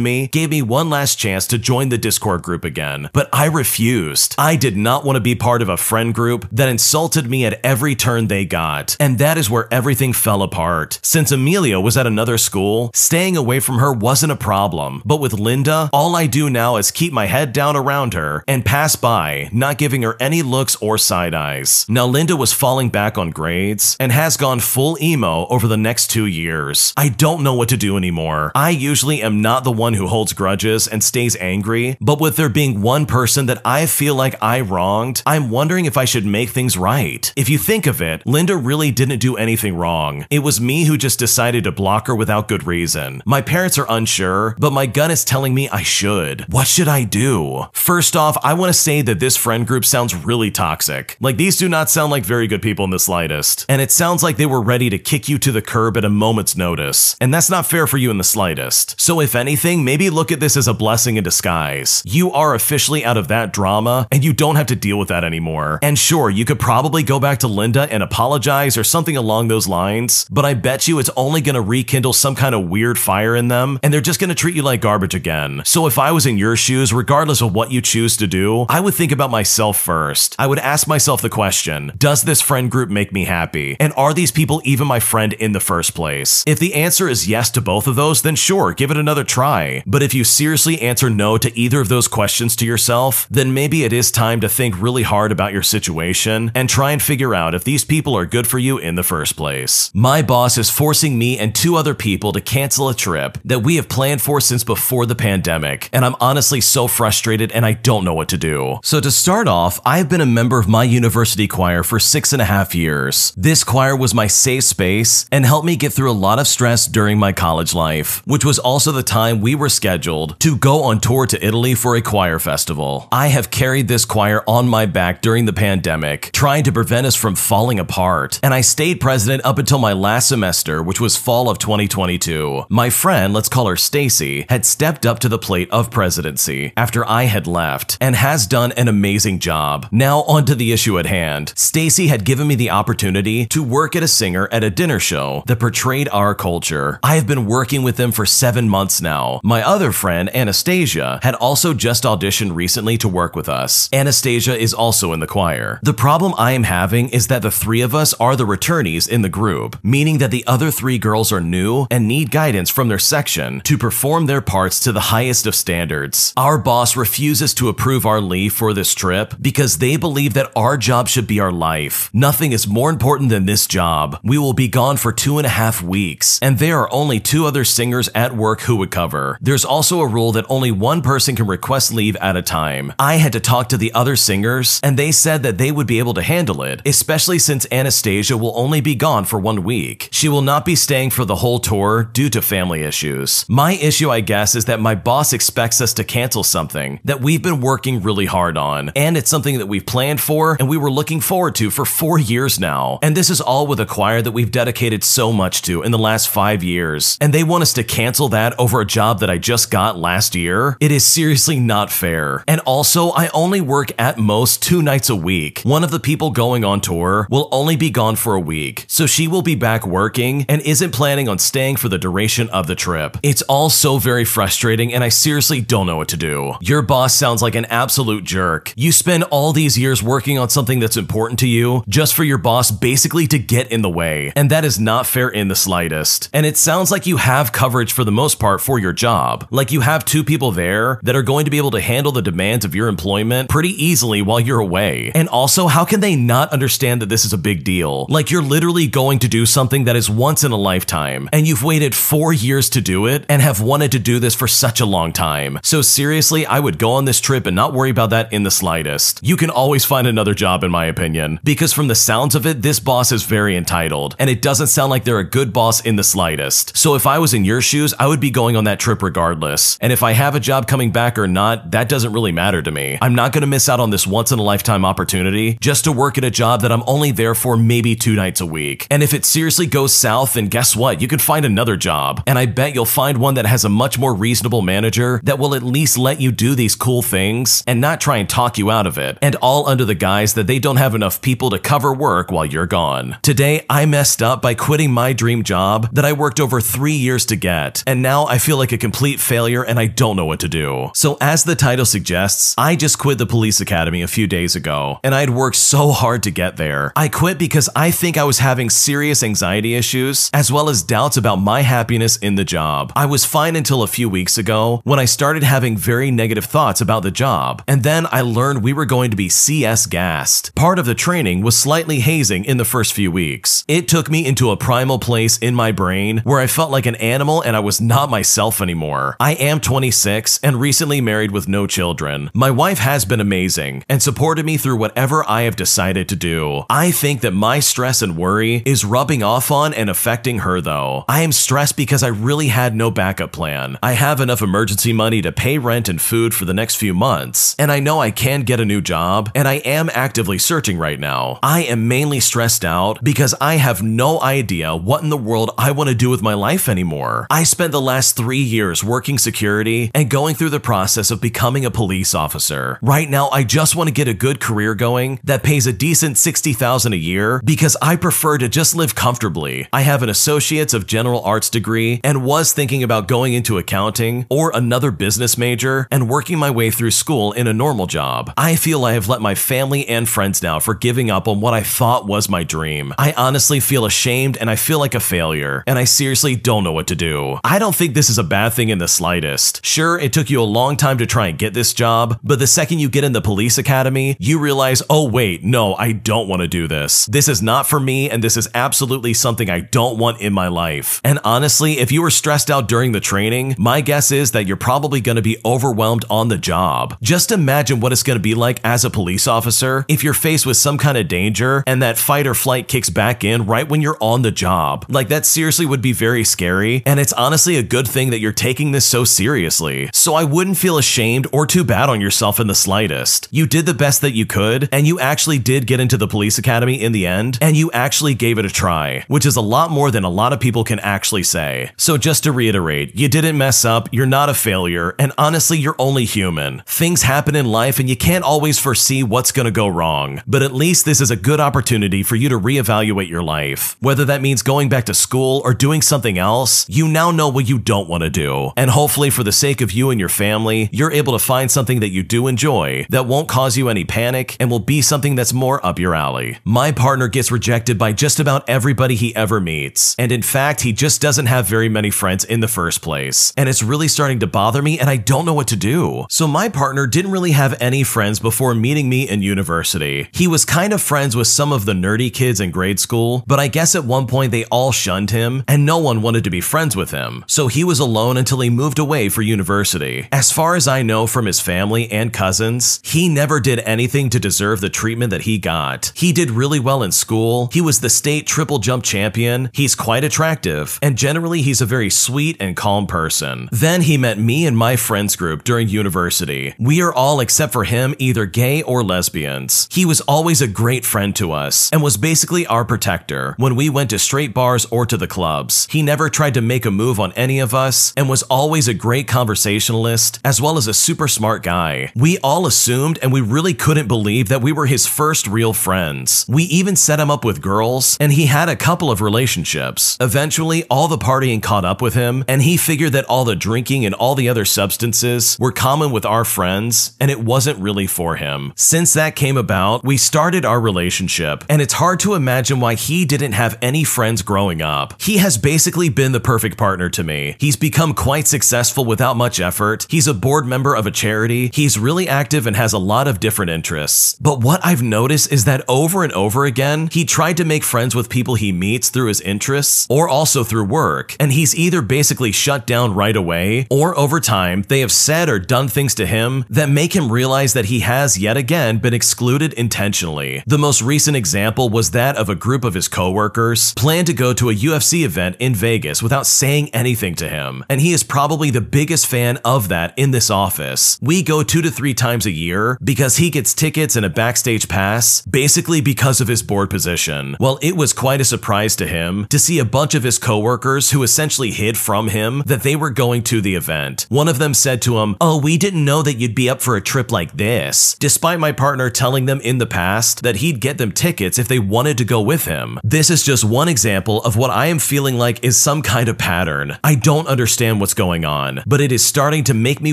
me, 0.00 0.28
gave 0.28 0.50
me 0.50 0.62
one 0.62 0.90
last 0.90 1.16
chance 1.18 1.46
to 1.46 1.58
join 1.58 1.88
the 1.88 1.98
Discord 1.98 2.42
group 2.42 2.64
again, 2.64 3.10
but 3.12 3.28
I 3.32 3.46
refused. 3.46 4.34
I 4.38 4.56
did 4.56 4.76
not 4.76 5.04
want 5.04 5.16
to 5.16 5.20
be 5.20 5.34
part 5.34 5.62
of 5.62 5.68
a 5.68 5.76
friend 5.76 6.14
group 6.14 6.48
that 6.50 6.68
insulted 6.68 7.30
me 7.30 7.44
at 7.44 7.60
every 7.64 7.94
turn 7.94 8.28
they 8.28 8.44
got, 8.44 8.96
and 8.98 9.18
that 9.18 9.38
is 9.38 9.50
where 9.50 9.68
everything 9.72 10.12
fell 10.12 10.42
apart. 10.42 10.98
Since 11.02 11.32
Amelia 11.32 11.78
was 11.78 11.96
at 11.96 12.06
another 12.06 12.38
school, 12.38 12.90
staying 12.94 13.36
away 13.36 13.60
from 13.60 13.78
her 13.78 13.92
wasn't 13.92 14.32
a 14.32 14.36
problem, 14.36 15.02
but 15.04 15.20
with 15.20 15.34
Linda, 15.34 15.90
all 15.92 16.16
I 16.16 16.26
do 16.26 16.48
now 16.50 16.76
is 16.76 16.90
keep 16.90 17.12
my 17.12 17.26
head 17.26 17.52
down 17.52 17.76
around 17.76 18.14
her 18.14 18.42
and 18.46 18.64
pass 18.64 18.96
by, 18.96 19.48
not 19.52 19.78
giving 19.78 20.02
her 20.02 20.16
any 20.20 20.42
looks 20.42 20.76
or 20.76 20.98
side 20.98 21.34
eyes. 21.34 21.86
Now, 21.88 22.06
Linda 22.06 22.36
was 22.36 22.52
falling 22.52 22.88
back 22.88 23.18
on 23.18 23.30
grades 23.30 23.96
and 24.00 24.12
has 24.12 24.36
gone 24.36 24.60
full 24.60 24.96
emo 25.00 25.46
over 25.46 25.66
the 25.68 25.76
next 25.76 26.08
two 26.08 26.26
years. 26.26 26.92
I 26.96 27.08
don't 27.08 27.42
know 27.42 27.54
what 27.54 27.65
to 27.68 27.76
do 27.76 27.96
anymore. 27.96 28.52
I 28.54 28.70
usually 28.70 29.22
am 29.22 29.40
not 29.40 29.64
the 29.64 29.72
one 29.72 29.94
who 29.94 30.06
holds 30.06 30.32
grudges 30.32 30.86
and 30.86 31.02
stays 31.02 31.36
angry, 31.36 31.96
but 32.00 32.20
with 32.20 32.36
there 32.36 32.48
being 32.48 32.82
one 32.82 33.06
person 33.06 33.46
that 33.46 33.60
I 33.64 33.86
feel 33.86 34.14
like 34.14 34.34
I 34.42 34.60
wronged, 34.60 35.22
I'm 35.26 35.50
wondering 35.50 35.84
if 35.84 35.96
I 35.96 36.04
should 36.04 36.26
make 36.26 36.50
things 36.50 36.76
right. 36.76 37.32
If 37.36 37.48
you 37.48 37.58
think 37.58 37.86
of 37.86 38.02
it, 38.02 38.26
Linda 38.26 38.56
really 38.56 38.90
didn't 38.90 39.18
do 39.18 39.36
anything 39.36 39.76
wrong. 39.76 40.26
It 40.30 40.40
was 40.40 40.60
me 40.60 40.84
who 40.84 40.96
just 40.96 41.18
decided 41.18 41.64
to 41.64 41.72
block 41.72 42.06
her 42.06 42.14
without 42.14 42.48
good 42.48 42.66
reason. 42.66 43.22
My 43.24 43.40
parents 43.40 43.78
are 43.78 43.86
unsure, 43.88 44.54
but 44.58 44.72
my 44.72 44.86
gut 44.86 45.10
is 45.10 45.24
telling 45.24 45.54
me 45.54 45.68
I 45.68 45.82
should. 45.82 46.52
What 46.52 46.66
should 46.66 46.88
I 46.88 47.04
do? 47.04 47.66
First 47.72 48.16
off, 48.16 48.36
I 48.42 48.54
want 48.54 48.68
to 48.70 48.78
say 48.78 49.02
that 49.02 49.20
this 49.20 49.36
friend 49.36 49.66
group 49.66 49.84
sounds 49.84 50.14
really 50.14 50.50
toxic. 50.50 51.16
Like 51.20 51.36
these 51.36 51.56
do 51.56 51.68
not 51.68 51.88
sound 51.88 52.10
like 52.10 52.24
very 52.24 52.46
good 52.46 52.62
people 52.62 52.84
in 52.84 52.90
the 52.90 52.98
slightest. 52.98 53.64
And 53.68 53.80
it 53.80 53.90
sounds 53.90 54.22
like 54.22 54.36
they 54.36 54.46
were 54.46 54.60
ready 54.60 54.90
to 54.90 54.98
kick 54.98 55.28
you 55.28 55.38
to 55.38 55.52
the 55.52 55.62
curb 55.62 55.96
at 55.96 56.04
a 56.04 56.10
moment's 56.10 56.56
notice. 56.56 57.16
And 57.20 57.32
that's 57.32 57.48
not 57.48 57.55
fair 57.64 57.86
for 57.86 57.96
you 57.96 58.10
in 58.10 58.18
the 58.18 58.24
slightest. 58.24 59.00
So 59.00 59.20
if 59.20 59.34
anything, 59.34 59.84
maybe 59.84 60.10
look 60.10 60.30
at 60.30 60.40
this 60.40 60.56
as 60.56 60.68
a 60.68 60.74
blessing 60.74 61.16
in 61.16 61.24
disguise. 61.24 62.02
You 62.04 62.30
are 62.32 62.54
officially 62.54 63.04
out 63.04 63.16
of 63.16 63.28
that 63.28 63.52
drama 63.52 64.06
and 64.10 64.22
you 64.22 64.32
don't 64.32 64.56
have 64.56 64.66
to 64.66 64.76
deal 64.76 64.98
with 64.98 65.08
that 65.08 65.24
anymore. 65.24 65.78
And 65.82 65.98
sure, 65.98 66.28
you 66.28 66.44
could 66.44 66.58
probably 66.58 67.02
go 67.02 67.18
back 67.18 67.38
to 67.38 67.48
Linda 67.48 67.88
and 67.90 68.02
apologize 68.02 68.76
or 68.76 68.84
something 68.84 69.16
along 69.16 69.48
those 69.48 69.68
lines, 69.68 70.26
but 70.30 70.44
I 70.44 70.54
bet 70.54 70.88
you 70.88 70.98
it's 70.98 71.10
only 71.16 71.40
gonna 71.40 71.62
rekindle 71.62 72.12
some 72.12 72.34
kind 72.34 72.54
of 72.54 72.68
weird 72.68 72.98
fire 72.98 73.36
in 73.36 73.48
them 73.48 73.78
and 73.82 73.94
they're 73.94 74.00
just 74.00 74.20
gonna 74.20 74.34
treat 74.34 74.56
you 74.56 74.62
like 74.62 74.80
garbage 74.80 75.14
again. 75.14 75.62
So 75.64 75.86
if 75.86 75.98
I 75.98 76.10
was 76.10 76.26
in 76.26 76.36
your 76.36 76.56
shoes, 76.56 76.92
regardless 76.92 77.40
of 77.40 77.54
what 77.54 77.70
you 77.70 77.80
choose 77.80 78.16
to 78.18 78.26
do, 78.26 78.66
I 78.68 78.80
would 78.80 78.94
think 78.94 79.12
about 79.12 79.30
myself 79.30 79.78
first. 79.78 80.34
I 80.38 80.46
would 80.46 80.58
ask 80.58 80.88
myself 80.88 81.22
the 81.22 81.30
question, 81.30 81.92
does 81.96 82.22
this 82.22 82.40
friend 82.40 82.70
group 82.70 82.90
make 82.90 83.12
me 83.12 83.24
happy? 83.24 83.76
And 83.78 83.92
are 83.96 84.12
these 84.12 84.32
people 84.32 84.60
even 84.64 84.86
my 84.86 85.00
friend 85.00 85.32
in 85.34 85.52
the 85.52 85.60
first 85.60 85.94
place? 85.94 86.42
If 86.46 86.58
the 86.58 86.74
answer 86.74 87.08
is 87.08 87.28
yes 87.46 87.50
to 87.52 87.60
both 87.60 87.86
of 87.86 87.96
those, 87.96 88.22
then 88.22 88.34
sure, 88.34 88.72
give 88.72 88.90
it 88.90 88.96
another 88.96 89.24
try. 89.24 89.82
But 89.86 90.02
if 90.02 90.14
you 90.14 90.24
seriously 90.24 90.80
answer 90.80 91.08
no 91.08 91.38
to 91.38 91.56
either 91.56 91.80
of 91.80 91.88
those 91.88 92.08
questions 92.08 92.56
to 92.56 92.66
yourself, 92.66 93.28
then 93.30 93.54
maybe 93.54 93.84
it 93.84 93.92
is 93.92 94.10
time 94.10 94.40
to 94.40 94.48
think 94.48 94.74
really 94.80 95.04
hard 95.04 95.30
about 95.32 95.52
your 95.52 95.62
situation 95.62 96.50
and 96.54 96.68
try 96.68 96.92
and 96.92 97.00
figure 97.00 97.34
out 97.34 97.54
if 97.54 97.62
these 97.62 97.84
people 97.84 98.16
are 98.16 98.26
good 98.26 98.46
for 98.46 98.58
you 98.58 98.78
in 98.78 98.96
the 98.96 99.02
first 99.02 99.36
place. 99.36 99.90
My 99.94 100.22
boss 100.22 100.58
is 100.58 100.70
forcing 100.70 101.18
me 101.18 101.38
and 101.38 101.54
two 101.54 101.76
other 101.76 101.94
people 101.94 102.32
to 102.32 102.40
cancel 102.40 102.88
a 102.88 102.94
trip 102.94 103.38
that 103.44 103.62
we 103.62 103.76
have 103.76 103.88
planned 103.88 104.22
for 104.22 104.40
since 104.40 104.64
before 104.64 105.06
the 105.06 105.14
pandemic, 105.14 105.88
and 105.92 106.04
I'm 106.04 106.16
honestly 106.20 106.60
so 106.60 106.88
frustrated 106.88 107.52
and 107.52 107.64
I 107.64 107.74
don't 107.74 108.04
know 108.04 108.14
what 108.14 108.28
to 108.30 108.38
do. 108.38 108.78
So 108.82 109.00
to 109.00 109.10
start 109.10 109.46
off, 109.46 109.78
I've 109.86 110.08
been 110.08 110.20
a 110.20 110.26
member 110.40 110.58
of 110.58 110.68
my 110.68 110.84
university 110.84 111.46
choir 111.46 111.82
for 111.82 112.00
six 112.00 112.32
and 112.32 112.42
a 112.42 112.46
half 112.46 112.74
years. 112.74 113.32
This 113.36 113.62
choir 113.62 113.94
was 113.94 114.14
my 114.14 114.26
safe 114.26 114.64
space 114.64 115.26
and 115.30 115.46
helped 115.46 115.66
me 115.66 115.76
get 115.76 115.92
through 115.92 116.10
a 116.10 116.22
lot 116.26 116.38
of 116.38 116.48
stress 116.48 116.86
during 116.86 117.18
my 117.18 117.35
college 117.36 117.74
life, 117.74 118.22
which 118.26 118.44
was 118.44 118.58
also 118.58 118.92
the 118.92 119.02
time 119.02 119.40
we 119.40 119.54
were 119.54 119.68
scheduled 119.68 120.38
to 120.40 120.56
go 120.56 120.82
on 120.82 121.00
tour 121.00 121.26
to 121.26 121.46
Italy 121.46 121.74
for 121.74 121.94
a 121.94 122.02
choir 122.02 122.38
festival. 122.38 123.08
I 123.12 123.28
have 123.28 123.50
carried 123.50 123.88
this 123.88 124.04
choir 124.04 124.42
on 124.48 124.68
my 124.68 124.86
back 124.86 125.22
during 125.22 125.44
the 125.44 125.52
pandemic, 125.52 126.30
trying 126.32 126.64
to 126.64 126.72
prevent 126.72 127.06
us 127.06 127.14
from 127.14 127.34
falling 127.34 127.78
apart, 127.78 128.40
and 128.42 128.52
I 128.52 128.60
stayed 128.60 129.00
president 129.00 129.44
up 129.44 129.58
until 129.58 129.78
my 129.78 129.92
last 129.92 130.28
semester, 130.28 130.82
which 130.82 131.00
was 131.00 131.16
fall 131.16 131.48
of 131.48 131.58
2022. 131.58 132.64
My 132.68 132.90
friend, 132.90 133.32
let's 133.32 133.48
call 133.48 133.66
her 133.66 133.76
Stacy, 133.76 134.46
had 134.48 134.64
stepped 134.64 135.04
up 135.04 135.18
to 135.20 135.28
the 135.28 135.38
plate 135.38 135.70
of 135.70 135.90
presidency 135.90 136.72
after 136.76 137.06
I 137.08 137.24
had 137.24 137.46
left 137.46 137.98
and 138.00 138.16
has 138.16 138.46
done 138.46 138.72
an 138.72 138.88
amazing 138.88 139.38
job. 139.38 139.88
Now 139.90 140.22
onto 140.22 140.54
the 140.54 140.72
issue 140.72 140.98
at 140.98 141.06
hand. 141.06 141.52
Stacy 141.56 142.08
had 142.08 142.24
given 142.24 142.46
me 142.46 142.54
the 142.54 142.70
opportunity 142.70 143.46
to 143.46 143.62
work 143.62 143.94
at 143.94 144.02
a 144.02 144.08
singer 144.08 144.48
at 144.50 144.64
a 144.64 144.70
dinner 144.70 144.98
show 144.98 145.42
that 145.46 145.60
portrayed 145.60 146.08
our 146.10 146.34
culture. 146.34 146.98
I 147.02 147.15
have 147.16 147.26
been 147.26 147.44
working 147.44 147.82
with 147.82 147.96
them 147.96 148.12
for 148.12 148.24
seven 148.24 148.68
months 148.68 149.02
now. 149.02 149.40
My 149.42 149.62
other 149.62 149.92
friend, 149.92 150.34
Anastasia, 150.34 151.18
had 151.22 151.34
also 151.34 151.74
just 151.74 152.04
auditioned 152.04 152.54
recently 152.54 152.96
to 152.98 153.08
work 153.08 153.34
with 153.36 153.48
us. 153.48 153.90
Anastasia 153.92 154.56
is 154.56 154.72
also 154.72 155.12
in 155.12 155.20
the 155.20 155.26
choir. 155.26 155.80
The 155.82 155.92
problem 155.92 156.34
I 156.38 156.52
am 156.52 156.62
having 156.62 157.08
is 157.10 157.26
that 157.26 157.42
the 157.42 157.50
three 157.50 157.80
of 157.80 157.94
us 157.94 158.14
are 158.14 158.36
the 158.36 158.46
returnees 158.46 159.08
in 159.08 159.22
the 159.22 159.28
group, 159.28 159.78
meaning 159.82 160.18
that 160.18 160.30
the 160.30 160.46
other 160.46 160.70
three 160.70 160.98
girls 160.98 161.32
are 161.32 161.40
new 161.40 161.86
and 161.90 162.06
need 162.06 162.30
guidance 162.30 162.70
from 162.70 162.88
their 162.88 162.98
section 162.98 163.60
to 163.62 163.78
perform 163.78 164.26
their 164.26 164.40
parts 164.40 164.80
to 164.80 164.92
the 164.92 165.08
highest 165.12 165.46
of 165.46 165.54
standards. 165.54 166.32
Our 166.36 166.58
boss 166.58 166.96
refuses 166.96 167.54
to 167.54 167.68
approve 167.68 168.04
our 168.04 168.20
leave 168.20 168.52
for 168.52 168.72
this 168.72 168.94
trip 168.94 169.34
because 169.40 169.78
they 169.78 169.96
believe 169.96 170.34
that 170.34 170.52
our 170.54 170.76
job 170.76 171.08
should 171.08 171.26
be 171.26 171.40
our 171.40 171.52
life. 171.52 172.10
Nothing 172.12 172.52
is 172.52 172.68
more 172.68 172.90
important 172.90 173.30
than 173.30 173.46
this 173.46 173.66
job. 173.66 174.20
We 174.22 174.38
will 174.38 174.52
be 174.52 174.68
gone 174.68 174.96
for 174.96 175.12
two 175.12 175.38
and 175.38 175.46
a 175.46 175.50
half 175.50 175.82
weeks, 175.82 176.38
and 176.42 176.58
there 176.58 176.78
are 176.78 176.92
only 176.92 177.05
two 177.14 177.46
other 177.46 177.64
singers 177.64 178.08
at 178.14 178.36
work 178.36 178.62
who 178.62 178.76
would 178.76 178.90
cover. 178.90 179.38
There's 179.40 179.64
also 179.64 180.00
a 180.00 180.08
rule 180.08 180.32
that 180.32 180.46
only 180.48 180.70
one 180.70 181.02
person 181.02 181.36
can 181.36 181.46
request 181.46 181.92
leave 181.92 182.16
at 182.16 182.36
a 182.36 182.42
time. 182.42 182.92
I 182.98 183.16
had 183.16 183.32
to 183.32 183.40
talk 183.40 183.68
to 183.68 183.76
the 183.76 183.92
other 183.92 184.16
singers, 184.16 184.80
and 184.82 184.98
they 184.98 185.12
said 185.12 185.42
that 185.42 185.58
they 185.58 185.70
would 185.70 185.86
be 185.86 185.98
able 185.98 186.14
to 186.14 186.22
handle 186.22 186.62
it, 186.62 186.82
especially 186.84 187.38
since 187.38 187.66
Anastasia 187.70 188.36
will 188.36 188.58
only 188.58 188.80
be 188.80 188.94
gone 188.94 189.24
for 189.24 189.38
one 189.38 189.62
week. 189.62 190.08
She 190.10 190.28
will 190.28 190.42
not 190.42 190.64
be 190.64 190.74
staying 190.74 191.10
for 191.10 191.24
the 191.24 191.36
whole 191.36 191.58
tour 191.58 192.04
due 192.12 192.30
to 192.30 192.42
family 192.42 192.82
issues. 192.82 193.46
My 193.48 193.72
issue, 193.72 194.10
I 194.10 194.20
guess, 194.20 194.54
is 194.54 194.64
that 194.64 194.80
my 194.80 194.94
boss 194.94 195.32
expects 195.32 195.80
us 195.80 195.94
to 195.94 196.04
cancel 196.04 196.42
something 196.42 197.00
that 197.04 197.20
we've 197.20 197.42
been 197.42 197.60
working 197.60 198.02
really 198.02 198.26
hard 198.26 198.56
on, 198.58 198.90
and 198.96 199.16
it's 199.16 199.30
something 199.30 199.58
that 199.58 199.66
we've 199.66 199.86
planned 199.86 200.20
for 200.20 200.56
and 200.58 200.68
we 200.68 200.76
were 200.76 200.90
looking 200.90 201.20
forward 201.20 201.54
to 201.56 201.70
for 201.70 201.84
four 201.84 202.18
years 202.18 202.58
now. 202.58 202.98
And 203.02 203.16
this 203.16 203.30
is 203.30 203.40
all 203.40 203.66
with 203.66 203.80
a 203.80 203.86
choir 203.86 204.22
that 204.22 204.32
we've 204.32 204.50
dedicated 204.50 205.04
so 205.04 205.32
much 205.32 205.62
to 205.62 205.82
in 205.82 205.92
the 205.92 205.98
last 205.98 206.28
five 206.28 206.62
years, 206.62 206.95
and 207.20 207.32
they 207.32 207.44
want 207.44 207.62
us 207.62 207.72
to 207.74 207.84
cancel 207.84 208.28
that 208.30 208.58
over 208.58 208.80
a 208.80 208.86
job 208.86 209.20
that 209.20 209.30
I 209.30 209.38
just 209.38 209.70
got 209.70 209.98
last 209.98 210.34
year? 210.34 210.76
It 210.80 210.90
is 210.90 211.04
seriously 211.04 211.60
not 211.60 211.92
fair. 211.92 212.44
And 212.48 212.60
also, 212.62 213.10
I 213.10 213.28
only 213.28 213.60
work 213.60 213.92
at 213.98 214.18
most 214.18 214.62
two 214.62 214.82
nights 214.82 215.10
a 215.10 215.16
week. 215.16 215.60
One 215.62 215.84
of 215.84 215.90
the 215.90 216.00
people 216.00 216.30
going 216.30 216.64
on 216.64 216.80
tour 216.80 217.26
will 217.30 217.48
only 217.52 217.76
be 217.76 217.90
gone 217.90 218.16
for 218.16 218.34
a 218.34 218.40
week, 218.40 218.84
so 218.88 219.06
she 219.06 219.28
will 219.28 219.42
be 219.42 219.54
back 219.54 219.86
working 219.86 220.44
and 220.48 220.62
isn't 220.62 220.92
planning 220.92 221.28
on 221.28 221.38
staying 221.38 221.76
for 221.76 221.88
the 221.88 221.98
duration 221.98 222.48
of 222.50 222.66
the 222.66 222.74
trip. 222.74 223.16
It's 223.22 223.42
all 223.42 223.70
so 223.70 223.98
very 223.98 224.24
frustrating, 224.24 224.92
and 224.92 225.04
I 225.04 225.08
seriously 225.08 225.60
don't 225.60 225.86
know 225.86 225.96
what 225.96 226.08
to 226.08 226.16
do. 226.16 226.54
Your 226.60 226.82
boss 226.82 227.14
sounds 227.14 227.42
like 227.42 227.54
an 227.54 227.66
absolute 227.66 228.24
jerk. 228.24 228.72
You 228.76 228.92
spend 228.92 229.24
all 229.24 229.52
these 229.52 229.78
years 229.78 230.02
working 230.02 230.38
on 230.38 230.48
something 230.48 230.78
that's 230.78 230.96
important 230.96 231.38
to 231.40 231.48
you 231.48 231.84
just 231.88 232.14
for 232.14 232.24
your 232.24 232.38
boss 232.38 232.70
basically 232.70 233.26
to 233.28 233.38
get 233.38 233.70
in 233.70 233.82
the 233.82 233.90
way, 233.90 234.32
and 234.36 234.50
that 234.50 234.64
is 234.64 234.78
not 234.78 235.06
fair 235.06 235.28
in 235.28 235.48
the 235.48 235.56
slightest. 235.56 236.28
And 236.32 236.46
it 236.46 236.56
sounds 236.56 236.85
like 236.90 237.06
you 237.06 237.16
have 237.16 237.52
coverage 237.52 237.92
for 237.92 238.04
the 238.04 238.12
most 238.12 238.38
part 238.38 238.60
for 238.60 238.78
your 238.78 238.92
job. 238.92 239.46
Like 239.50 239.72
you 239.72 239.80
have 239.80 240.04
two 240.04 240.24
people 240.24 240.52
there 240.52 241.00
that 241.02 241.16
are 241.16 241.22
going 241.22 241.44
to 241.44 241.50
be 241.50 241.58
able 241.58 241.70
to 241.72 241.80
handle 241.80 242.12
the 242.12 242.22
demands 242.22 242.64
of 242.64 242.74
your 242.74 242.88
employment 242.88 243.48
pretty 243.48 243.70
easily 243.82 244.22
while 244.22 244.40
you're 244.40 244.60
away. 244.60 245.12
And 245.14 245.28
also, 245.28 245.66
how 245.66 245.84
can 245.84 246.00
they 246.00 246.16
not 246.16 246.52
understand 246.52 247.02
that 247.02 247.08
this 247.08 247.24
is 247.24 247.32
a 247.32 247.38
big 247.38 247.64
deal? 247.64 248.06
Like 248.08 248.30
you're 248.30 248.42
literally 248.42 248.86
going 248.86 249.18
to 249.20 249.28
do 249.28 249.46
something 249.46 249.84
that 249.84 249.96
is 249.96 250.10
once 250.10 250.44
in 250.44 250.52
a 250.52 250.56
lifetime, 250.56 251.28
and 251.32 251.46
you've 251.46 251.64
waited 251.64 251.94
four 251.94 252.32
years 252.32 252.68
to 252.70 252.80
do 252.80 253.06
it 253.06 253.24
and 253.28 253.42
have 253.42 253.60
wanted 253.60 253.92
to 253.92 253.98
do 253.98 254.18
this 254.18 254.34
for 254.34 254.48
such 254.48 254.80
a 254.80 254.86
long 254.86 255.12
time. 255.12 255.58
So 255.62 255.82
seriously, 255.82 256.46
I 256.46 256.60
would 256.60 256.78
go 256.78 256.92
on 256.92 257.04
this 257.04 257.20
trip 257.20 257.46
and 257.46 257.56
not 257.56 257.72
worry 257.72 257.90
about 257.90 258.10
that 258.10 258.32
in 258.32 258.42
the 258.42 258.50
slightest. 258.50 259.20
You 259.22 259.36
can 259.36 259.50
always 259.50 259.84
find 259.84 260.06
another 260.06 260.34
job 260.34 260.64
in 260.64 260.70
my 260.70 260.86
opinion, 260.86 261.40
because 261.44 261.72
from 261.72 261.88
the 261.88 261.94
sounds 261.94 262.34
of 262.34 262.46
it, 262.46 262.62
this 262.62 262.80
boss 262.80 263.12
is 263.12 263.22
very 263.24 263.56
entitled, 263.56 264.16
and 264.18 264.30
it 264.30 264.42
doesn't 264.42 264.68
sound 264.68 264.90
like 264.90 265.04
they're 265.04 265.18
a 265.18 265.24
good 265.24 265.52
boss 265.52 265.80
in 265.80 265.96
the 265.96 266.04
slightest. 266.04 266.75
So 266.76 266.94
if 266.94 267.06
I 267.06 267.18
was 267.18 267.32
in 267.32 267.46
your 267.46 267.62
shoes, 267.62 267.94
I 267.98 268.06
would 268.06 268.20
be 268.20 268.30
going 268.30 268.54
on 268.54 268.64
that 268.64 268.78
trip 268.78 269.02
regardless. 269.02 269.78
And 269.80 269.94
if 269.94 270.02
I 270.02 270.12
have 270.12 270.34
a 270.34 270.40
job 270.40 270.68
coming 270.68 270.92
back 270.92 271.16
or 271.16 271.26
not, 271.26 271.70
that 271.70 271.88
doesn't 271.88 272.12
really 272.12 272.32
matter 272.32 272.60
to 272.60 272.70
me. 272.70 272.98
I'm 273.00 273.14
not 273.14 273.32
gonna 273.32 273.46
miss 273.46 273.66
out 273.70 273.80
on 273.80 273.88
this 273.88 274.06
once 274.06 274.30
in 274.30 274.38
a 274.38 274.42
lifetime 274.42 274.84
opportunity 274.84 275.56
just 275.62 275.84
to 275.84 275.92
work 275.92 276.18
at 276.18 276.24
a 276.24 276.30
job 276.30 276.60
that 276.60 276.70
I'm 276.70 276.82
only 276.86 277.12
there 277.12 277.34
for 277.34 277.56
maybe 277.56 277.96
two 277.96 278.14
nights 278.14 278.42
a 278.42 278.46
week. 278.46 278.86
And 278.90 279.02
if 279.02 279.14
it 279.14 279.24
seriously 279.24 279.64
goes 279.64 279.94
south, 279.94 280.34
then 280.34 280.48
guess 280.48 280.76
what? 280.76 281.00
You 281.00 281.08
can 281.08 281.18
find 281.18 281.46
another 281.46 281.78
job. 281.78 282.22
And 282.26 282.38
I 282.38 282.44
bet 282.44 282.74
you'll 282.74 282.84
find 282.84 283.16
one 283.16 283.36
that 283.36 283.46
has 283.46 283.64
a 283.64 283.70
much 283.70 283.98
more 283.98 284.12
reasonable 284.12 284.60
manager 284.60 285.22
that 285.24 285.38
will 285.38 285.54
at 285.54 285.62
least 285.62 285.96
let 285.96 286.20
you 286.20 286.30
do 286.30 286.54
these 286.54 286.74
cool 286.74 287.00
things 287.00 287.64
and 287.66 287.80
not 287.80 288.02
try 288.02 288.18
and 288.18 288.28
talk 288.28 288.58
you 288.58 288.70
out 288.70 288.86
of 288.86 288.98
it. 288.98 289.16
And 289.22 289.34
all 289.36 289.66
under 289.66 289.86
the 289.86 289.94
guise 289.94 290.34
that 290.34 290.46
they 290.46 290.58
don't 290.58 290.76
have 290.76 290.94
enough 290.94 291.22
people 291.22 291.48
to 291.48 291.58
cover 291.58 291.94
work 291.94 292.30
while 292.30 292.44
you're 292.44 292.66
gone. 292.66 293.16
Today, 293.22 293.64
I 293.70 293.86
messed 293.86 294.22
up 294.22 294.42
by 294.42 294.52
quitting 294.52 294.92
my 294.92 295.14
dream 295.14 295.42
job 295.42 295.88
that 295.94 296.04
I 296.04 296.12
worked 296.12 296.38
over 296.38 296.60
three 296.66 296.92
years 296.92 297.24
to 297.26 297.36
get, 297.36 297.82
and 297.86 298.02
now 298.02 298.26
I 298.26 298.38
feel 298.38 298.56
like 298.56 298.72
a 298.72 298.78
complete 298.78 299.20
failure 299.20 299.62
and 299.64 299.78
I 299.78 299.86
don't 299.86 300.16
know 300.16 300.26
what 300.26 300.40
to 300.40 300.48
do. 300.48 300.90
So, 300.94 301.16
as 301.20 301.44
the 301.44 301.54
title 301.54 301.86
suggests, 301.86 302.54
I 302.58 302.76
just 302.76 302.98
quit 302.98 303.18
the 303.18 303.26
police 303.26 303.60
academy 303.60 304.02
a 304.02 304.08
few 304.08 304.26
days 304.26 304.56
ago, 304.56 305.00
and 305.02 305.14
I'd 305.14 305.30
worked 305.30 305.56
so 305.56 305.92
hard 305.92 306.22
to 306.24 306.30
get 306.30 306.56
there. 306.56 306.92
I 306.96 307.08
quit 307.08 307.38
because 307.38 307.68
I 307.76 307.90
think 307.90 308.16
I 308.16 308.24
was 308.24 308.38
having 308.38 308.70
serious 308.70 309.22
anxiety 309.22 309.74
issues, 309.74 310.30
as 310.34 310.50
well 310.52 310.68
as 310.68 310.82
doubts 310.82 311.16
about 311.16 311.36
my 311.36 311.62
happiness 311.62 312.16
in 312.16 312.34
the 312.34 312.44
job. 312.44 312.92
I 312.96 313.06
was 313.06 313.24
fine 313.24 313.56
until 313.56 313.82
a 313.82 313.88
few 313.88 314.08
weeks 314.08 314.36
ago 314.38 314.80
when 314.84 314.98
I 314.98 315.04
started 315.04 315.42
having 315.42 315.76
very 315.76 316.10
negative 316.10 316.44
thoughts 316.44 316.80
about 316.80 317.02
the 317.02 317.10
job, 317.10 317.62
and 317.66 317.82
then 317.82 318.06
I 318.10 318.20
learned 318.22 318.62
we 318.62 318.72
were 318.72 318.86
going 318.86 319.10
to 319.10 319.16
be 319.16 319.28
CS 319.28 319.86
gassed. 319.86 320.54
Part 320.54 320.78
of 320.78 320.86
the 320.86 320.94
training 320.94 321.42
was 321.42 321.56
slightly 321.56 322.00
hazing 322.00 322.44
in 322.44 322.56
the 322.56 322.64
first 322.64 322.92
few 322.92 323.10
weeks. 323.10 323.64
It 323.68 323.88
took 323.88 324.10
me 324.10 324.26
into 324.26 324.50
a 324.50 324.56
primal 324.56 324.98
place 324.98 325.38
in 325.38 325.54
my 325.54 325.72
brain 325.72 326.18
where 326.24 326.40
I 326.40 326.46
felt 326.56 326.70
like 326.70 326.86
an 326.86 326.94
animal 326.94 327.42
and 327.42 327.54
I 327.54 327.60
was 327.60 327.82
not 327.82 328.08
myself 328.08 328.62
anymore. 328.62 329.14
I 329.20 329.34
am 329.34 329.60
26 329.60 330.40
and 330.42 330.58
recently 330.58 331.02
married 331.02 331.30
with 331.30 331.46
no 331.46 331.66
children. 331.66 332.30
My 332.32 332.50
wife 332.50 332.78
has 332.78 333.04
been 333.04 333.20
amazing 333.20 333.84
and 333.90 334.02
supported 334.02 334.46
me 334.46 334.56
through 334.56 334.76
whatever 334.76 335.22
I 335.28 335.42
have 335.42 335.54
decided 335.54 336.08
to 336.08 336.16
do. 336.16 336.64
I 336.70 336.92
think 336.92 337.20
that 337.20 337.34
my 337.34 337.60
stress 337.60 338.00
and 338.00 338.16
worry 338.16 338.62
is 338.64 338.86
rubbing 338.86 339.22
off 339.22 339.50
on 339.50 339.74
and 339.74 339.90
affecting 339.90 340.38
her 340.38 340.62
though. 340.62 341.04
I 341.06 341.20
am 341.20 341.30
stressed 341.30 341.76
because 341.76 342.02
I 342.02 342.08
really 342.08 342.48
had 342.48 342.74
no 342.74 342.90
backup 342.90 343.32
plan. 343.32 343.76
I 343.82 343.92
have 343.92 344.22
enough 344.22 344.40
emergency 344.40 344.94
money 344.94 345.20
to 345.20 345.32
pay 345.32 345.58
rent 345.58 345.90
and 345.90 346.00
food 346.00 346.32
for 346.32 346.46
the 346.46 346.54
next 346.54 346.76
few 346.76 346.94
months, 346.94 347.54
and 347.58 347.70
I 347.70 347.80
know 347.80 348.00
I 348.00 348.10
can 348.10 348.44
get 348.44 348.60
a 348.60 348.64
new 348.64 348.80
job, 348.80 349.30
and 349.34 349.46
I 349.46 349.56
am 349.56 349.90
actively 349.92 350.38
searching 350.38 350.78
right 350.78 350.98
now. 350.98 351.38
I 351.42 351.64
am 351.64 351.86
mainly 351.86 352.20
stressed 352.20 352.64
out 352.64 353.04
because 353.04 353.34
I 353.42 353.56
have 353.56 353.82
no 353.82 354.22
idea 354.22 354.74
what 354.74 355.02
in 355.02 355.10
the 355.10 355.18
world 355.18 355.50
I 355.58 355.72
want 355.72 355.90
to 355.90 355.94
do 355.94 356.08
with 356.08 356.22
my 356.22 356.32
life 356.32 356.45
anymore. 356.46 357.26
I 357.28 357.42
spent 357.42 357.72
the 357.72 357.80
last 357.80 358.16
three 358.16 358.38
years 358.38 358.84
working 358.84 359.18
security 359.18 359.90
and 359.94 360.08
going 360.08 360.36
through 360.36 360.50
the 360.50 360.60
process 360.60 361.10
of 361.10 361.20
becoming 361.20 361.64
a 361.64 361.70
police 361.72 362.14
officer. 362.14 362.78
Right 362.80 363.10
now, 363.10 363.28
I 363.30 363.42
just 363.42 363.74
want 363.74 363.88
to 363.88 363.92
get 363.92 364.06
a 364.06 364.14
good 364.14 364.38
career 364.38 364.76
going 364.76 365.18
that 365.24 365.42
pays 365.42 365.66
a 365.66 365.72
decent 365.72 366.18
60000 366.18 366.92
a 366.92 366.96
year 366.96 367.40
because 367.44 367.76
I 367.82 367.96
prefer 367.96 368.38
to 368.38 368.48
just 368.48 368.76
live 368.76 368.94
comfortably. 368.94 369.66
I 369.72 369.80
have 369.80 370.04
an 370.04 370.08
associate's 370.08 370.72
of 370.72 370.86
general 370.86 371.20
arts 371.22 371.50
degree 371.50 372.00
and 372.04 372.24
was 372.24 372.52
thinking 372.52 372.84
about 372.84 373.08
going 373.08 373.32
into 373.32 373.58
accounting 373.58 374.26
or 374.30 374.52
another 374.54 374.92
business 374.92 375.36
major 375.36 375.88
and 375.90 376.08
working 376.08 376.38
my 376.38 376.50
way 376.50 376.70
through 376.70 376.92
school 376.92 377.32
in 377.32 377.48
a 377.48 377.52
normal 377.52 377.88
job. 377.88 378.32
I 378.36 378.54
feel 378.54 378.84
I 378.84 378.92
have 378.92 379.08
let 379.08 379.20
my 379.20 379.34
family 379.34 379.86
and 379.88 380.08
friends 380.08 380.38
down 380.38 380.60
for 380.60 380.74
giving 380.74 381.10
up 381.10 381.26
on 381.26 381.40
what 381.40 381.54
I 381.54 381.62
thought 381.62 382.06
was 382.06 382.28
my 382.28 382.44
dream. 382.44 382.94
I 382.98 383.12
honestly 383.16 383.58
feel 383.58 383.84
ashamed 383.84 384.36
and 384.36 384.48
I 384.48 384.54
feel 384.56 384.78
like 384.78 384.94
a 384.94 385.00
failure, 385.00 385.64
and 385.66 385.78
I 385.78 385.84
seriously 385.84 386.35
don't 386.36 386.64
know 386.64 386.72
what 386.72 386.86
to 386.88 386.94
do. 386.94 387.38
I 387.44 387.58
don't 387.58 387.74
think 387.74 387.94
this 387.94 388.10
is 388.10 388.18
a 388.18 388.24
bad 388.24 388.52
thing 388.52 388.68
in 388.68 388.78
the 388.78 388.88
slightest. 388.88 389.64
Sure, 389.64 389.98
it 389.98 390.12
took 390.12 390.30
you 390.30 390.40
a 390.40 390.44
long 390.44 390.76
time 390.76 390.98
to 390.98 391.06
try 391.06 391.28
and 391.28 391.38
get 391.38 391.54
this 391.54 391.72
job, 391.72 392.18
but 392.22 392.38
the 392.38 392.46
second 392.46 392.78
you 392.78 392.88
get 392.88 393.04
in 393.04 393.12
the 393.12 393.20
police 393.20 393.58
academy, 393.58 394.16
you 394.18 394.38
realize, 394.38 394.82
oh 394.88 395.08
wait, 395.08 395.42
no, 395.42 395.74
I 395.74 395.92
don't 395.92 396.28
want 396.28 396.42
to 396.42 396.48
do 396.48 396.68
this. 396.68 397.06
This 397.06 397.28
is 397.28 397.42
not 397.42 397.66
for 397.66 397.80
me, 397.80 398.10
and 398.10 398.22
this 398.22 398.36
is 398.36 398.48
absolutely 398.54 399.14
something 399.14 399.50
I 399.50 399.60
don't 399.60 399.98
want 399.98 400.20
in 400.20 400.32
my 400.32 400.48
life. 400.48 401.00
And 401.04 401.18
honestly, 401.24 401.78
if 401.78 401.90
you 401.90 402.02
were 402.02 402.10
stressed 402.10 402.50
out 402.50 402.68
during 402.68 402.92
the 402.92 403.00
training, 403.00 403.54
my 403.58 403.80
guess 403.80 404.12
is 404.12 404.32
that 404.32 404.46
you're 404.46 404.56
probably 404.56 405.00
going 405.00 405.16
to 405.16 405.22
be 405.22 405.38
overwhelmed 405.44 406.04
on 406.10 406.28
the 406.28 406.38
job. 406.38 406.96
Just 407.02 407.32
imagine 407.32 407.80
what 407.80 407.92
it's 407.92 408.02
going 408.02 408.18
to 408.18 408.22
be 408.22 408.34
like 408.34 408.60
as 408.64 408.84
a 408.84 408.90
police 408.90 409.26
officer 409.26 409.84
if 409.88 410.04
you're 410.04 410.14
faced 410.14 410.46
with 410.46 410.56
some 410.56 410.78
kind 410.78 410.98
of 410.98 411.08
danger 411.08 411.62
and 411.66 411.82
that 411.82 411.98
fight 411.98 412.26
or 412.26 412.34
flight 412.34 412.68
kicks 412.68 412.90
back 412.90 413.24
in 413.24 413.46
right 413.46 413.68
when 413.68 413.80
you're 413.80 413.98
on 414.00 414.22
the 414.22 414.30
job. 414.30 414.84
Like 414.88 415.08
that 415.08 415.26
seriously 415.26 415.66
would 415.66 415.82
be 415.82 415.92
very 415.92 416.15
scary, 416.24 416.82
and 416.86 417.00
it's 417.00 417.12
honestly 417.14 417.56
a 417.56 417.62
good 417.62 417.88
thing 417.88 418.10
that 418.10 418.20
you're 418.20 418.32
taking 418.32 418.72
this 418.72 418.86
so 418.86 419.04
seriously. 419.04 419.90
So 419.92 420.14
I 420.14 420.24
wouldn't 420.24 420.56
feel 420.56 420.78
ashamed 420.78 421.26
or 421.32 421.46
too 421.46 421.64
bad 421.64 421.88
on 421.88 422.00
yourself 422.00 422.38
in 422.38 422.46
the 422.46 422.54
slightest. 422.54 423.28
You 423.30 423.46
did 423.46 423.66
the 423.66 423.74
best 423.74 424.00
that 424.00 424.14
you 424.14 424.26
could, 424.26 424.68
and 424.70 424.86
you 424.86 425.00
actually 425.00 425.38
did 425.38 425.66
get 425.66 425.80
into 425.80 425.96
the 425.96 426.06
police 426.06 426.38
academy 426.38 426.80
in 426.80 426.92
the 426.92 427.06
end, 427.06 427.38
and 427.40 427.56
you 427.56 427.70
actually 427.72 428.14
gave 428.14 428.38
it 428.38 428.44
a 428.44 428.50
try, 428.50 429.04
which 429.08 429.26
is 429.26 429.36
a 429.36 429.40
lot 429.40 429.70
more 429.70 429.90
than 429.90 430.04
a 430.04 430.10
lot 430.10 430.32
of 430.32 430.40
people 430.40 430.64
can 430.64 430.78
actually 430.80 431.22
say. 431.22 431.72
So 431.76 431.98
just 431.98 432.22
to 432.24 432.32
reiterate, 432.32 432.94
you 432.94 433.08
didn't 433.08 433.36
mess 433.36 433.64
up, 433.64 433.88
you're 433.92 434.06
not 434.06 434.28
a 434.28 434.34
failure, 434.34 434.94
and 434.98 435.12
honestly, 435.18 435.58
you're 435.58 435.76
only 435.78 436.04
human. 436.04 436.62
Things 436.66 437.02
happen 437.02 437.34
in 437.34 437.46
life 437.46 437.78
and 437.78 437.88
you 437.88 437.96
can't 437.96 438.24
always 438.24 438.58
foresee 438.58 439.02
what's 439.02 439.32
gonna 439.32 439.50
go 439.50 439.66
wrong, 439.66 440.22
but 440.26 440.42
at 440.42 440.54
least 440.54 440.84
this 440.84 441.00
is 441.00 441.10
a 441.10 441.16
good 441.16 441.40
opportunity 441.40 442.02
for 442.02 442.14
you 442.14 442.28
to 442.28 442.38
reevaluate 442.38 443.08
your 443.08 443.22
life. 443.22 443.76
Whether 443.80 444.04
that 444.04 444.22
means 444.22 444.42
going 444.42 444.68
back 444.68 444.84
to 444.84 444.94
school 444.94 445.42
or 445.44 445.54
doing 445.54 445.82
something 445.82 446.05
else, 446.14 446.64
you 446.68 446.86
now 446.86 447.10
know 447.10 447.28
what 447.28 447.48
you 447.48 447.58
don't 447.58 447.88
want 447.88 448.04
to 448.04 448.10
do. 448.10 448.52
And 448.56 448.70
hopefully, 448.70 449.10
for 449.10 449.24
the 449.24 449.32
sake 449.32 449.60
of 449.60 449.72
you 449.72 449.90
and 449.90 449.98
your 449.98 450.08
family, 450.08 450.68
you're 450.72 450.92
able 450.92 451.12
to 451.12 451.18
find 451.18 451.50
something 451.50 451.80
that 451.80 451.90
you 451.90 452.04
do 452.04 452.28
enjoy 452.28 452.86
that 452.90 453.06
won't 453.06 453.28
cause 453.28 453.56
you 453.56 453.68
any 453.68 453.84
panic 453.84 454.36
and 454.38 454.50
will 454.50 454.60
be 454.60 454.80
something 454.80 455.16
that's 455.16 455.32
more 455.32 455.64
up 455.66 455.80
your 455.80 455.94
alley. 455.94 456.38
My 456.44 456.70
partner 456.70 457.08
gets 457.08 457.32
rejected 457.32 457.78
by 457.78 457.92
just 457.92 458.20
about 458.20 458.48
everybody 458.48 458.94
he 458.94 459.14
ever 459.16 459.40
meets, 459.40 459.96
and 459.98 460.12
in 460.12 460.22
fact, 460.22 460.60
he 460.60 460.72
just 460.72 461.00
doesn't 461.00 461.26
have 461.26 461.46
very 461.46 461.68
many 461.68 461.90
friends 461.90 462.24
in 462.24 462.40
the 462.40 462.48
first 462.48 462.82
place. 462.82 463.32
And 463.36 463.48
it's 463.48 463.62
really 463.62 463.88
starting 463.88 464.20
to 464.20 464.26
bother 464.26 464.62
me, 464.62 464.78
and 464.78 464.88
I 464.88 464.96
don't 464.96 465.26
know 465.26 465.34
what 465.34 465.48
to 465.48 465.56
do. 465.56 466.06
So, 466.08 466.28
my 466.28 466.48
partner 466.48 466.86
didn't 466.86 467.10
really 467.10 467.32
have 467.32 467.60
any 467.60 467.82
friends 467.82 468.20
before 468.20 468.54
meeting 468.54 468.88
me 468.88 469.08
in 469.08 469.22
university. 469.22 470.08
He 470.12 470.28
was 470.28 470.44
kind 470.44 470.72
of 470.72 470.80
friends 470.80 471.16
with 471.16 471.26
some 471.26 471.52
of 471.52 471.64
the 471.64 471.72
nerdy 471.72 472.12
kids 472.12 472.40
in 472.40 472.50
grade 472.50 472.78
school, 472.78 473.24
but 473.26 473.40
I 473.40 473.48
guess 473.48 473.74
at 473.74 473.84
one 473.84 474.06
point 474.06 474.32
they 474.32 474.44
all 474.46 474.72
shunned 474.72 475.10
him, 475.10 475.42
and 475.48 475.64
no 475.64 475.78
one 475.78 475.95
wanted 476.02 476.24
to 476.24 476.30
be 476.30 476.40
friends 476.40 476.76
with 476.76 476.90
him. 476.90 477.24
So, 477.26 477.48
he 477.48 477.64
was 477.64 477.80
alone 477.80 478.16
until 478.16 478.40
he 478.40 478.50
moved 478.50 478.78
away 478.78 479.08
for 479.08 479.22
university. 479.22 480.08
As 480.12 480.32
far 480.32 480.56
as 480.56 480.68
I 480.68 480.82
know 480.82 481.06
from 481.06 481.26
his 481.26 481.40
family 481.40 481.90
and 481.90 482.12
cousins, 482.12 482.80
he 482.84 483.08
never 483.08 483.40
did 483.40 483.60
anything 483.60 484.10
to 484.10 484.20
deserve 484.20 484.60
the 484.60 484.70
treatment 484.70 485.10
that 485.10 485.22
he 485.22 485.38
got. 485.38 485.92
He 485.94 486.12
did 486.12 486.30
really 486.30 486.60
well 486.60 486.82
in 486.82 486.92
school, 486.92 487.48
he 487.52 487.60
was 487.60 487.80
the 487.80 487.90
state 487.90 488.26
triple 488.26 488.58
jump 488.58 488.84
champion, 488.84 489.50
he's 489.52 489.74
quite 489.74 490.04
attractive, 490.04 490.78
and 490.82 490.96
generally 490.98 491.42
he's 491.42 491.60
a 491.60 491.66
very 491.66 491.90
sweet 491.90 492.36
and 492.40 492.56
calm 492.56 492.86
person. 492.86 493.48
Then 493.52 493.82
he 493.82 493.96
met 493.96 494.18
me 494.18 494.46
and 494.46 494.56
my 494.56 494.76
friends 494.76 495.16
group 495.16 495.44
during 495.44 495.68
university. 495.68 496.54
We 496.58 496.82
are 496.82 496.92
all, 496.92 497.20
except 497.20 497.52
for 497.52 497.64
him, 497.64 497.94
either 497.98 498.26
gay 498.26 498.62
or 498.62 498.82
lesbians. 498.82 499.68
He 499.70 499.84
was 499.84 500.00
always 500.02 500.42
a 500.42 500.48
great 500.48 500.84
friend 500.84 501.14
to 501.16 501.32
us 501.32 501.70
and 501.72 501.82
was 501.82 501.96
basically 501.96 502.46
our 502.46 502.64
protector 502.64 503.34
when 503.38 503.56
we 503.56 503.68
went 503.70 503.90
to 503.90 503.98
straight 503.98 504.34
bars 504.34 504.66
or 504.66 504.86
to 504.86 504.96
the 504.96 505.06
clubs. 505.06 505.66
He 505.70 505.82
never 505.86 506.10
tried 506.10 506.34
to 506.34 506.42
make 506.42 506.66
a 506.66 506.70
move 506.70 506.98
on 506.98 507.12
any 507.12 507.38
of 507.38 507.54
us 507.54 507.94
and 507.96 508.08
was 508.08 508.24
always 508.24 508.66
a 508.66 508.74
great 508.74 509.06
conversationalist 509.06 510.18
as 510.24 510.40
well 510.40 510.58
as 510.58 510.66
a 510.66 510.74
super 510.74 511.06
smart 511.06 511.44
guy. 511.44 511.92
We 511.94 512.18
all 512.18 512.44
assumed 512.46 512.98
and 513.00 513.12
we 513.12 513.20
really 513.20 513.54
couldn't 513.54 513.86
believe 513.86 514.28
that 514.28 514.42
we 514.42 514.52
were 514.52 514.66
his 514.66 514.86
first 514.86 515.28
real 515.28 515.52
friends. 515.52 516.26
We 516.28 516.42
even 516.44 516.74
set 516.74 516.98
him 516.98 517.10
up 517.10 517.24
with 517.24 517.40
girls 517.40 517.96
and 518.00 518.12
he 518.12 518.26
had 518.26 518.48
a 518.48 518.56
couple 518.56 518.90
of 518.90 519.00
relationships. 519.00 519.96
Eventually, 520.00 520.64
all 520.64 520.88
the 520.88 520.98
partying 520.98 521.40
caught 521.40 521.64
up 521.64 521.80
with 521.80 521.94
him 521.94 522.24
and 522.26 522.42
he 522.42 522.56
figured 522.56 522.92
that 522.92 523.04
all 523.04 523.24
the 523.24 523.36
drinking 523.36 523.86
and 523.86 523.94
all 523.94 524.16
the 524.16 524.28
other 524.28 524.44
substances 524.44 525.36
were 525.38 525.52
common 525.52 525.92
with 525.92 526.04
our 526.04 526.24
friends 526.24 526.96
and 526.98 527.12
it 527.12 527.20
wasn't 527.20 527.60
really 527.60 527.86
for 527.86 528.16
him. 528.16 528.52
Since 528.56 528.92
that 528.94 529.14
came 529.14 529.36
about, 529.36 529.84
we 529.84 529.96
started 529.96 530.44
our 530.44 530.60
relationship 530.60 531.44
and 531.48 531.62
it's 531.62 531.74
hard 531.74 532.00
to 532.00 532.14
imagine 532.14 532.58
why 532.58 532.74
he 532.74 533.04
didn't 533.04 533.32
have 533.32 533.56
any 533.62 533.84
friends 533.84 534.22
growing 534.22 534.60
up. 534.60 535.00
He 535.00 535.18
has 535.18 535.38
basically 535.38 535.75
been 535.76 536.12
the 536.12 536.20
perfect 536.20 536.56
partner 536.56 536.88
to 536.88 537.04
me. 537.04 537.36
He's 537.38 537.54
become 537.54 537.92
quite 537.92 538.26
successful 538.26 538.84
without 538.86 539.14
much 539.14 539.38
effort. 539.38 539.86
He's 539.90 540.06
a 540.06 540.14
board 540.14 540.46
member 540.46 540.74
of 540.74 540.86
a 540.86 540.90
charity. 540.90 541.50
He's 541.52 541.78
really 541.78 542.08
active 542.08 542.46
and 542.46 542.56
has 542.56 542.72
a 542.72 542.78
lot 542.78 543.06
of 543.06 543.20
different 543.20 543.50
interests. 543.50 544.16
But 544.18 544.40
what 544.40 544.64
I've 544.64 544.82
noticed 544.82 545.30
is 545.30 545.44
that 545.44 545.62
over 545.68 546.02
and 546.02 546.12
over 546.14 546.46
again, 546.46 546.88
he 546.90 547.04
tried 547.04 547.36
to 547.36 547.44
make 547.44 547.62
friends 547.62 547.94
with 547.94 548.08
people 548.08 548.36
he 548.36 548.52
meets 548.52 548.88
through 548.88 549.08
his 549.08 549.20
interests 549.20 549.86
or 549.90 550.08
also 550.08 550.42
through 550.42 550.64
work. 550.64 551.14
And 551.20 551.30
he's 551.30 551.54
either 551.54 551.82
basically 551.82 552.32
shut 552.32 552.66
down 552.66 552.94
right 552.94 553.14
away 553.14 553.66
or 553.70 553.96
over 553.98 554.18
time, 554.18 554.64
they 554.68 554.80
have 554.80 554.92
said 554.92 555.28
or 555.28 555.38
done 555.38 555.68
things 555.68 555.94
to 555.96 556.06
him 556.06 556.46
that 556.48 556.70
make 556.70 556.96
him 556.96 557.12
realize 557.12 557.52
that 557.52 557.66
he 557.66 557.80
has 557.80 558.18
yet 558.18 558.38
again 558.38 558.78
been 558.78 558.94
excluded 558.94 559.52
intentionally. 559.52 560.42
The 560.46 560.58
most 560.58 560.80
recent 560.80 561.18
example 561.18 561.68
was 561.68 561.90
that 561.90 562.16
of 562.16 562.30
a 562.30 562.34
group 562.34 562.64
of 562.64 562.72
his 562.72 562.88
coworkers 562.88 563.74
planned 563.74 564.06
to 564.06 564.14
go 564.14 564.32
to 564.32 564.48
a 564.48 564.54
UFC 564.54 565.04
event 565.04 565.36
in 565.38 565.54
Vegas 565.54 565.65
without 566.02 566.26
saying 566.26 566.70
anything 566.72 567.14
to 567.16 567.28
him, 567.28 567.64
and 567.68 567.80
he 567.80 567.92
is 567.92 568.04
probably 568.04 568.50
the 568.50 568.60
biggest 568.60 569.06
fan 569.06 569.36
of 569.44 569.68
that 569.68 569.92
in 569.96 570.12
this 570.12 570.30
office. 570.30 570.98
We 571.02 571.24
go 571.24 571.42
two 571.42 571.60
to 571.62 571.70
three 571.72 571.92
times 571.92 572.24
a 572.24 572.30
year 572.30 572.78
because 572.84 573.16
he 573.16 573.30
gets 573.30 573.52
tickets 573.52 573.96
and 573.96 574.06
a 574.06 574.10
backstage 574.10 574.68
pass, 574.68 575.22
basically 575.22 575.80
because 575.80 576.20
of 576.20 576.28
his 576.28 576.42
board 576.42 576.70
position. 576.70 577.36
Well, 577.40 577.58
it 577.62 577.76
was 577.76 577.92
quite 577.92 578.20
a 578.20 578.24
surprise 578.24 578.76
to 578.76 578.86
him 578.86 579.26
to 579.26 579.40
see 579.40 579.58
a 579.58 579.64
bunch 579.64 579.94
of 579.96 580.04
his 580.04 580.18
coworkers 580.18 580.92
who 580.92 581.02
essentially 581.02 581.50
hid 581.50 581.76
from 581.76 582.08
him 582.08 582.44
that 582.46 582.62
they 582.62 582.76
were 582.76 582.90
going 582.90 583.24
to 583.24 583.40
the 583.40 583.56
event. 583.56 584.06
One 584.08 584.28
of 584.28 584.38
them 584.38 584.54
said 584.54 584.80
to 584.82 584.98
him, 584.98 585.16
Oh, 585.20 585.40
we 585.40 585.58
didn't 585.58 585.84
know 585.84 586.02
that 586.02 586.14
you'd 586.14 586.34
be 586.34 586.48
up 586.48 586.60
for 586.60 586.76
a 586.76 586.80
trip 586.80 587.10
like 587.10 587.36
this, 587.36 587.96
despite 587.98 588.38
my 588.38 588.52
partner 588.52 588.88
telling 588.88 589.26
them 589.26 589.40
in 589.40 589.58
the 589.58 589.66
past 589.66 590.22
that 590.22 590.36
he'd 590.36 590.60
get 590.60 590.78
them 590.78 590.92
tickets 590.92 591.38
if 591.38 591.48
they 591.48 591.58
wanted 591.58 591.98
to 591.98 592.04
go 592.04 592.20
with 592.20 592.44
him. 592.44 592.78
This 592.84 593.10
is 593.10 593.24
just 593.24 593.44
one 593.44 593.68
example 593.68 594.22
of 594.22 594.36
what 594.36 594.50
I 594.50 594.66
am 594.66 594.78
feeling 594.78 595.18
like 595.18 595.42
is 595.42 595.55
is 595.56 595.62
some 595.62 595.80
kind 595.80 596.08
of 596.08 596.18
pattern. 596.18 596.76
I 596.84 596.94
don't 596.94 597.26
understand 597.26 597.80
what's 597.80 597.94
going 597.94 598.26
on, 598.26 598.62
but 598.66 598.80
it 598.80 598.92
is 598.92 599.02
starting 599.04 599.42
to 599.44 599.54
make 599.54 599.80
me 599.80 599.92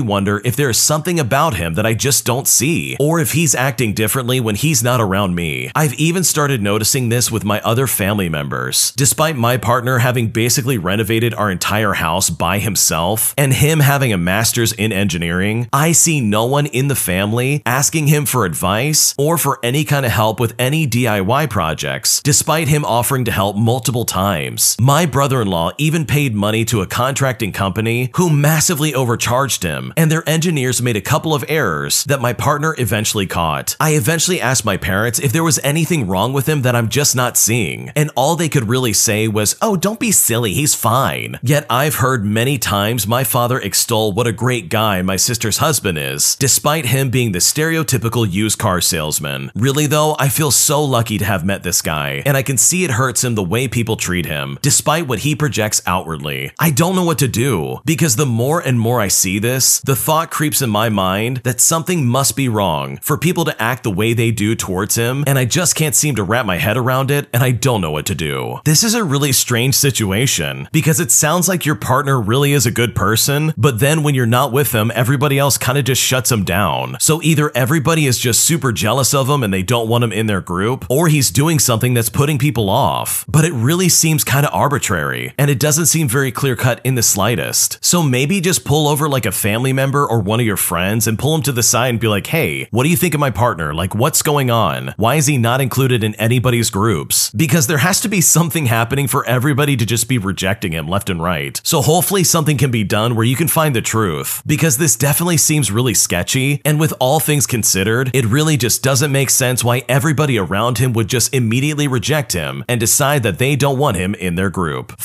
wonder 0.00 0.42
if 0.44 0.56
there 0.56 0.68
is 0.68 0.76
something 0.76 1.18
about 1.18 1.54
him 1.54 1.74
that 1.74 1.86
I 1.86 1.94
just 1.94 2.26
don't 2.26 2.46
see, 2.46 2.96
or 3.00 3.18
if 3.18 3.32
he's 3.32 3.54
acting 3.54 3.94
differently 3.94 4.40
when 4.40 4.56
he's 4.56 4.82
not 4.82 5.00
around 5.00 5.34
me. 5.34 5.70
I've 5.74 5.94
even 5.94 6.22
started 6.22 6.60
noticing 6.60 7.08
this 7.08 7.30
with 7.30 7.44
my 7.44 7.60
other 7.62 7.86
family 7.86 8.28
members. 8.28 8.92
Despite 8.92 9.36
my 9.36 9.56
partner 9.56 9.98
having 9.98 10.28
basically 10.28 10.76
renovated 10.76 11.32
our 11.32 11.50
entire 11.50 11.94
house 11.94 12.28
by 12.28 12.58
himself, 12.58 13.34
and 13.38 13.54
him 13.54 13.80
having 13.80 14.12
a 14.12 14.18
master's 14.18 14.72
in 14.74 14.92
engineering, 14.92 15.68
I 15.72 15.92
see 15.92 16.20
no 16.20 16.44
one 16.44 16.66
in 16.66 16.88
the 16.88 16.94
family 16.94 17.62
asking 17.64 18.08
him 18.08 18.26
for 18.26 18.44
advice 18.44 19.14
or 19.16 19.38
for 19.38 19.60
any 19.62 19.84
kind 19.84 20.04
of 20.04 20.12
help 20.12 20.38
with 20.38 20.54
any 20.58 20.86
DIY 20.86 21.48
projects, 21.48 22.20
despite 22.22 22.68
him 22.68 22.84
offering 22.84 23.24
to 23.24 23.32
help 23.32 23.56
multiple 23.56 24.04
times. 24.04 24.76
My 24.78 25.06
brother 25.06 25.40
in 25.40 25.48
law 25.48 25.53
even 25.78 26.06
paid 26.06 26.34
money 26.34 26.64
to 26.66 26.80
a 26.80 26.86
contracting 26.86 27.52
company 27.52 28.10
who 28.16 28.28
massively 28.30 28.94
overcharged 28.94 29.62
him, 29.62 29.92
and 29.96 30.10
their 30.10 30.28
engineers 30.28 30.82
made 30.82 30.96
a 30.96 31.00
couple 31.00 31.34
of 31.34 31.44
errors 31.48 32.04
that 32.04 32.20
my 32.20 32.32
partner 32.32 32.74
eventually 32.78 33.26
caught. 33.26 33.76
I 33.78 33.94
eventually 33.94 34.40
asked 34.40 34.64
my 34.64 34.76
parents 34.76 35.18
if 35.18 35.32
there 35.32 35.44
was 35.44 35.60
anything 35.62 36.06
wrong 36.06 36.32
with 36.32 36.48
him 36.48 36.62
that 36.62 36.74
I'm 36.74 36.88
just 36.88 37.14
not 37.14 37.36
seeing, 37.36 37.90
and 37.94 38.10
all 38.16 38.36
they 38.36 38.48
could 38.48 38.68
really 38.68 38.92
say 38.92 39.28
was, 39.28 39.56
Oh, 39.62 39.76
don't 39.76 40.00
be 40.00 40.10
silly, 40.10 40.54
he's 40.54 40.74
fine. 40.74 41.38
Yet 41.42 41.66
I've 41.70 41.96
heard 41.96 42.24
many 42.24 42.58
times 42.58 43.06
my 43.06 43.24
father 43.24 43.60
extol 43.60 44.12
what 44.12 44.26
a 44.26 44.32
great 44.32 44.68
guy 44.68 45.02
my 45.02 45.16
sister's 45.16 45.58
husband 45.58 45.98
is, 45.98 46.36
despite 46.36 46.86
him 46.86 47.10
being 47.10 47.32
the 47.32 47.38
stereotypical 47.38 48.30
used 48.30 48.58
car 48.58 48.80
salesman. 48.80 49.50
Really 49.54 49.86
though, 49.86 50.16
I 50.18 50.28
feel 50.28 50.50
so 50.50 50.82
lucky 50.82 51.18
to 51.18 51.24
have 51.24 51.44
met 51.44 51.62
this 51.62 51.82
guy, 51.82 52.22
and 52.26 52.36
I 52.36 52.42
can 52.42 52.56
see 52.56 52.84
it 52.84 52.92
hurts 52.92 53.22
him 53.22 53.34
the 53.34 53.42
way 53.42 53.68
people 53.68 53.96
treat 53.96 54.26
him, 54.26 54.58
despite 54.62 55.06
what 55.06 55.20
he 55.20 55.33
projects 55.34 55.82
outwardly. 55.86 56.52
I 56.58 56.70
don't 56.70 56.96
know 56.96 57.04
what 57.04 57.18
to 57.18 57.28
do, 57.28 57.80
because 57.84 58.16
the 58.16 58.26
more 58.26 58.60
and 58.60 58.78
more 58.78 59.00
I 59.00 59.08
see 59.08 59.38
this, 59.38 59.80
the 59.80 59.96
thought 59.96 60.30
creeps 60.30 60.62
in 60.62 60.70
my 60.70 60.88
mind 60.88 61.38
that 61.38 61.60
something 61.60 62.06
must 62.06 62.36
be 62.36 62.48
wrong 62.48 62.98
for 63.02 63.18
people 63.18 63.44
to 63.44 63.62
act 63.62 63.82
the 63.82 63.90
way 63.90 64.12
they 64.12 64.30
do 64.30 64.54
towards 64.54 64.94
him, 64.94 65.24
and 65.26 65.38
I 65.38 65.44
just 65.44 65.74
can't 65.74 65.94
seem 65.94 66.14
to 66.16 66.22
wrap 66.22 66.46
my 66.46 66.58
head 66.58 66.76
around 66.76 67.10
it, 67.10 67.28
and 67.32 67.42
I 67.42 67.50
don't 67.50 67.80
know 67.80 67.90
what 67.90 68.06
to 68.06 68.14
do. 68.14 68.60
This 68.64 68.84
is 68.84 68.94
a 68.94 69.04
really 69.04 69.32
strange 69.32 69.74
situation, 69.74 70.68
because 70.72 71.00
it 71.00 71.10
sounds 71.10 71.48
like 71.48 71.66
your 71.66 71.74
partner 71.74 72.20
really 72.20 72.52
is 72.52 72.66
a 72.66 72.70
good 72.70 72.94
person, 72.94 73.52
but 73.56 73.80
then 73.80 74.02
when 74.02 74.14
you're 74.14 74.26
not 74.26 74.52
with 74.52 74.72
them, 74.72 74.92
everybody 74.94 75.38
else 75.38 75.58
kind 75.58 75.78
of 75.78 75.84
just 75.84 76.02
shuts 76.02 76.30
him 76.30 76.44
down. 76.44 76.96
So 77.00 77.22
either 77.22 77.50
everybody 77.54 78.06
is 78.06 78.18
just 78.18 78.44
super 78.44 78.72
jealous 78.72 79.14
of 79.14 79.28
him 79.28 79.42
and 79.42 79.52
they 79.52 79.62
don't 79.62 79.88
want 79.88 80.04
him 80.04 80.12
in 80.12 80.26
their 80.26 80.40
group, 80.40 80.84
or 80.88 81.08
he's 81.08 81.30
doing 81.30 81.58
something 81.58 81.94
that's 81.94 82.08
putting 82.08 82.38
people 82.38 82.68
off. 82.70 83.24
But 83.28 83.44
it 83.44 83.52
really 83.52 83.88
seems 83.88 84.24
kind 84.24 84.46
of 84.46 84.54
arbitrary, 84.54 85.23
and 85.38 85.50
it 85.50 85.60
doesn't 85.60 85.86
seem 85.86 86.08
very 86.08 86.32
clear 86.32 86.56
cut 86.56 86.80
in 86.84 86.94
the 86.94 87.02
slightest. 87.02 87.78
So 87.84 88.02
maybe 88.02 88.40
just 88.40 88.64
pull 88.64 88.88
over 88.88 89.08
like 89.08 89.26
a 89.26 89.32
family 89.32 89.72
member 89.72 90.06
or 90.06 90.20
one 90.20 90.40
of 90.40 90.46
your 90.46 90.56
friends 90.56 91.06
and 91.06 91.18
pull 91.18 91.34
him 91.34 91.42
to 91.42 91.52
the 91.52 91.62
side 91.62 91.88
and 91.88 92.00
be 92.00 92.08
like, 92.08 92.26
hey, 92.26 92.68
what 92.70 92.84
do 92.84 92.90
you 92.90 92.96
think 92.96 93.14
of 93.14 93.20
my 93.20 93.30
partner? 93.30 93.74
Like, 93.74 93.94
what's 93.94 94.22
going 94.22 94.50
on? 94.50 94.94
Why 94.96 95.16
is 95.16 95.26
he 95.26 95.38
not 95.38 95.60
included 95.60 96.02
in 96.04 96.14
anybody's 96.16 96.70
groups? 96.70 97.30
Because 97.30 97.66
there 97.66 97.78
has 97.78 98.00
to 98.00 98.08
be 98.08 98.20
something 98.20 98.66
happening 98.66 99.08
for 99.08 99.24
everybody 99.26 99.76
to 99.76 99.86
just 99.86 100.08
be 100.08 100.18
rejecting 100.18 100.72
him 100.72 100.88
left 100.88 101.10
and 101.10 101.22
right. 101.22 101.60
So 101.64 101.80
hopefully 101.80 102.24
something 102.24 102.56
can 102.56 102.70
be 102.70 102.84
done 102.84 103.16
where 103.16 103.24
you 103.24 103.36
can 103.36 103.48
find 103.48 103.74
the 103.74 103.82
truth, 103.82 104.42
because 104.46 104.78
this 104.78 104.96
definitely 104.96 105.36
seems 105.36 105.70
really 105.70 105.94
sketchy, 105.94 106.60
and 106.64 106.80
with 106.80 106.94
all 107.00 107.20
things 107.20 107.46
considered, 107.46 108.10
it 108.14 108.24
really 108.26 108.56
just 108.56 108.82
doesn't 108.82 109.12
make 109.12 109.30
sense 109.30 109.62
why 109.62 109.82
everybody 109.88 110.38
around 110.38 110.78
him 110.78 110.92
would 110.92 111.08
just 111.08 111.34
immediately 111.34 111.88
reject 111.88 112.32
him 112.32 112.64
and 112.68 112.80
decide 112.80 113.22
that 113.22 113.38
they 113.38 113.56
don't 113.56 113.78
want 113.78 113.96
him 113.96 114.14
in 114.14 114.34
their 114.34 114.50
group. 114.50 114.98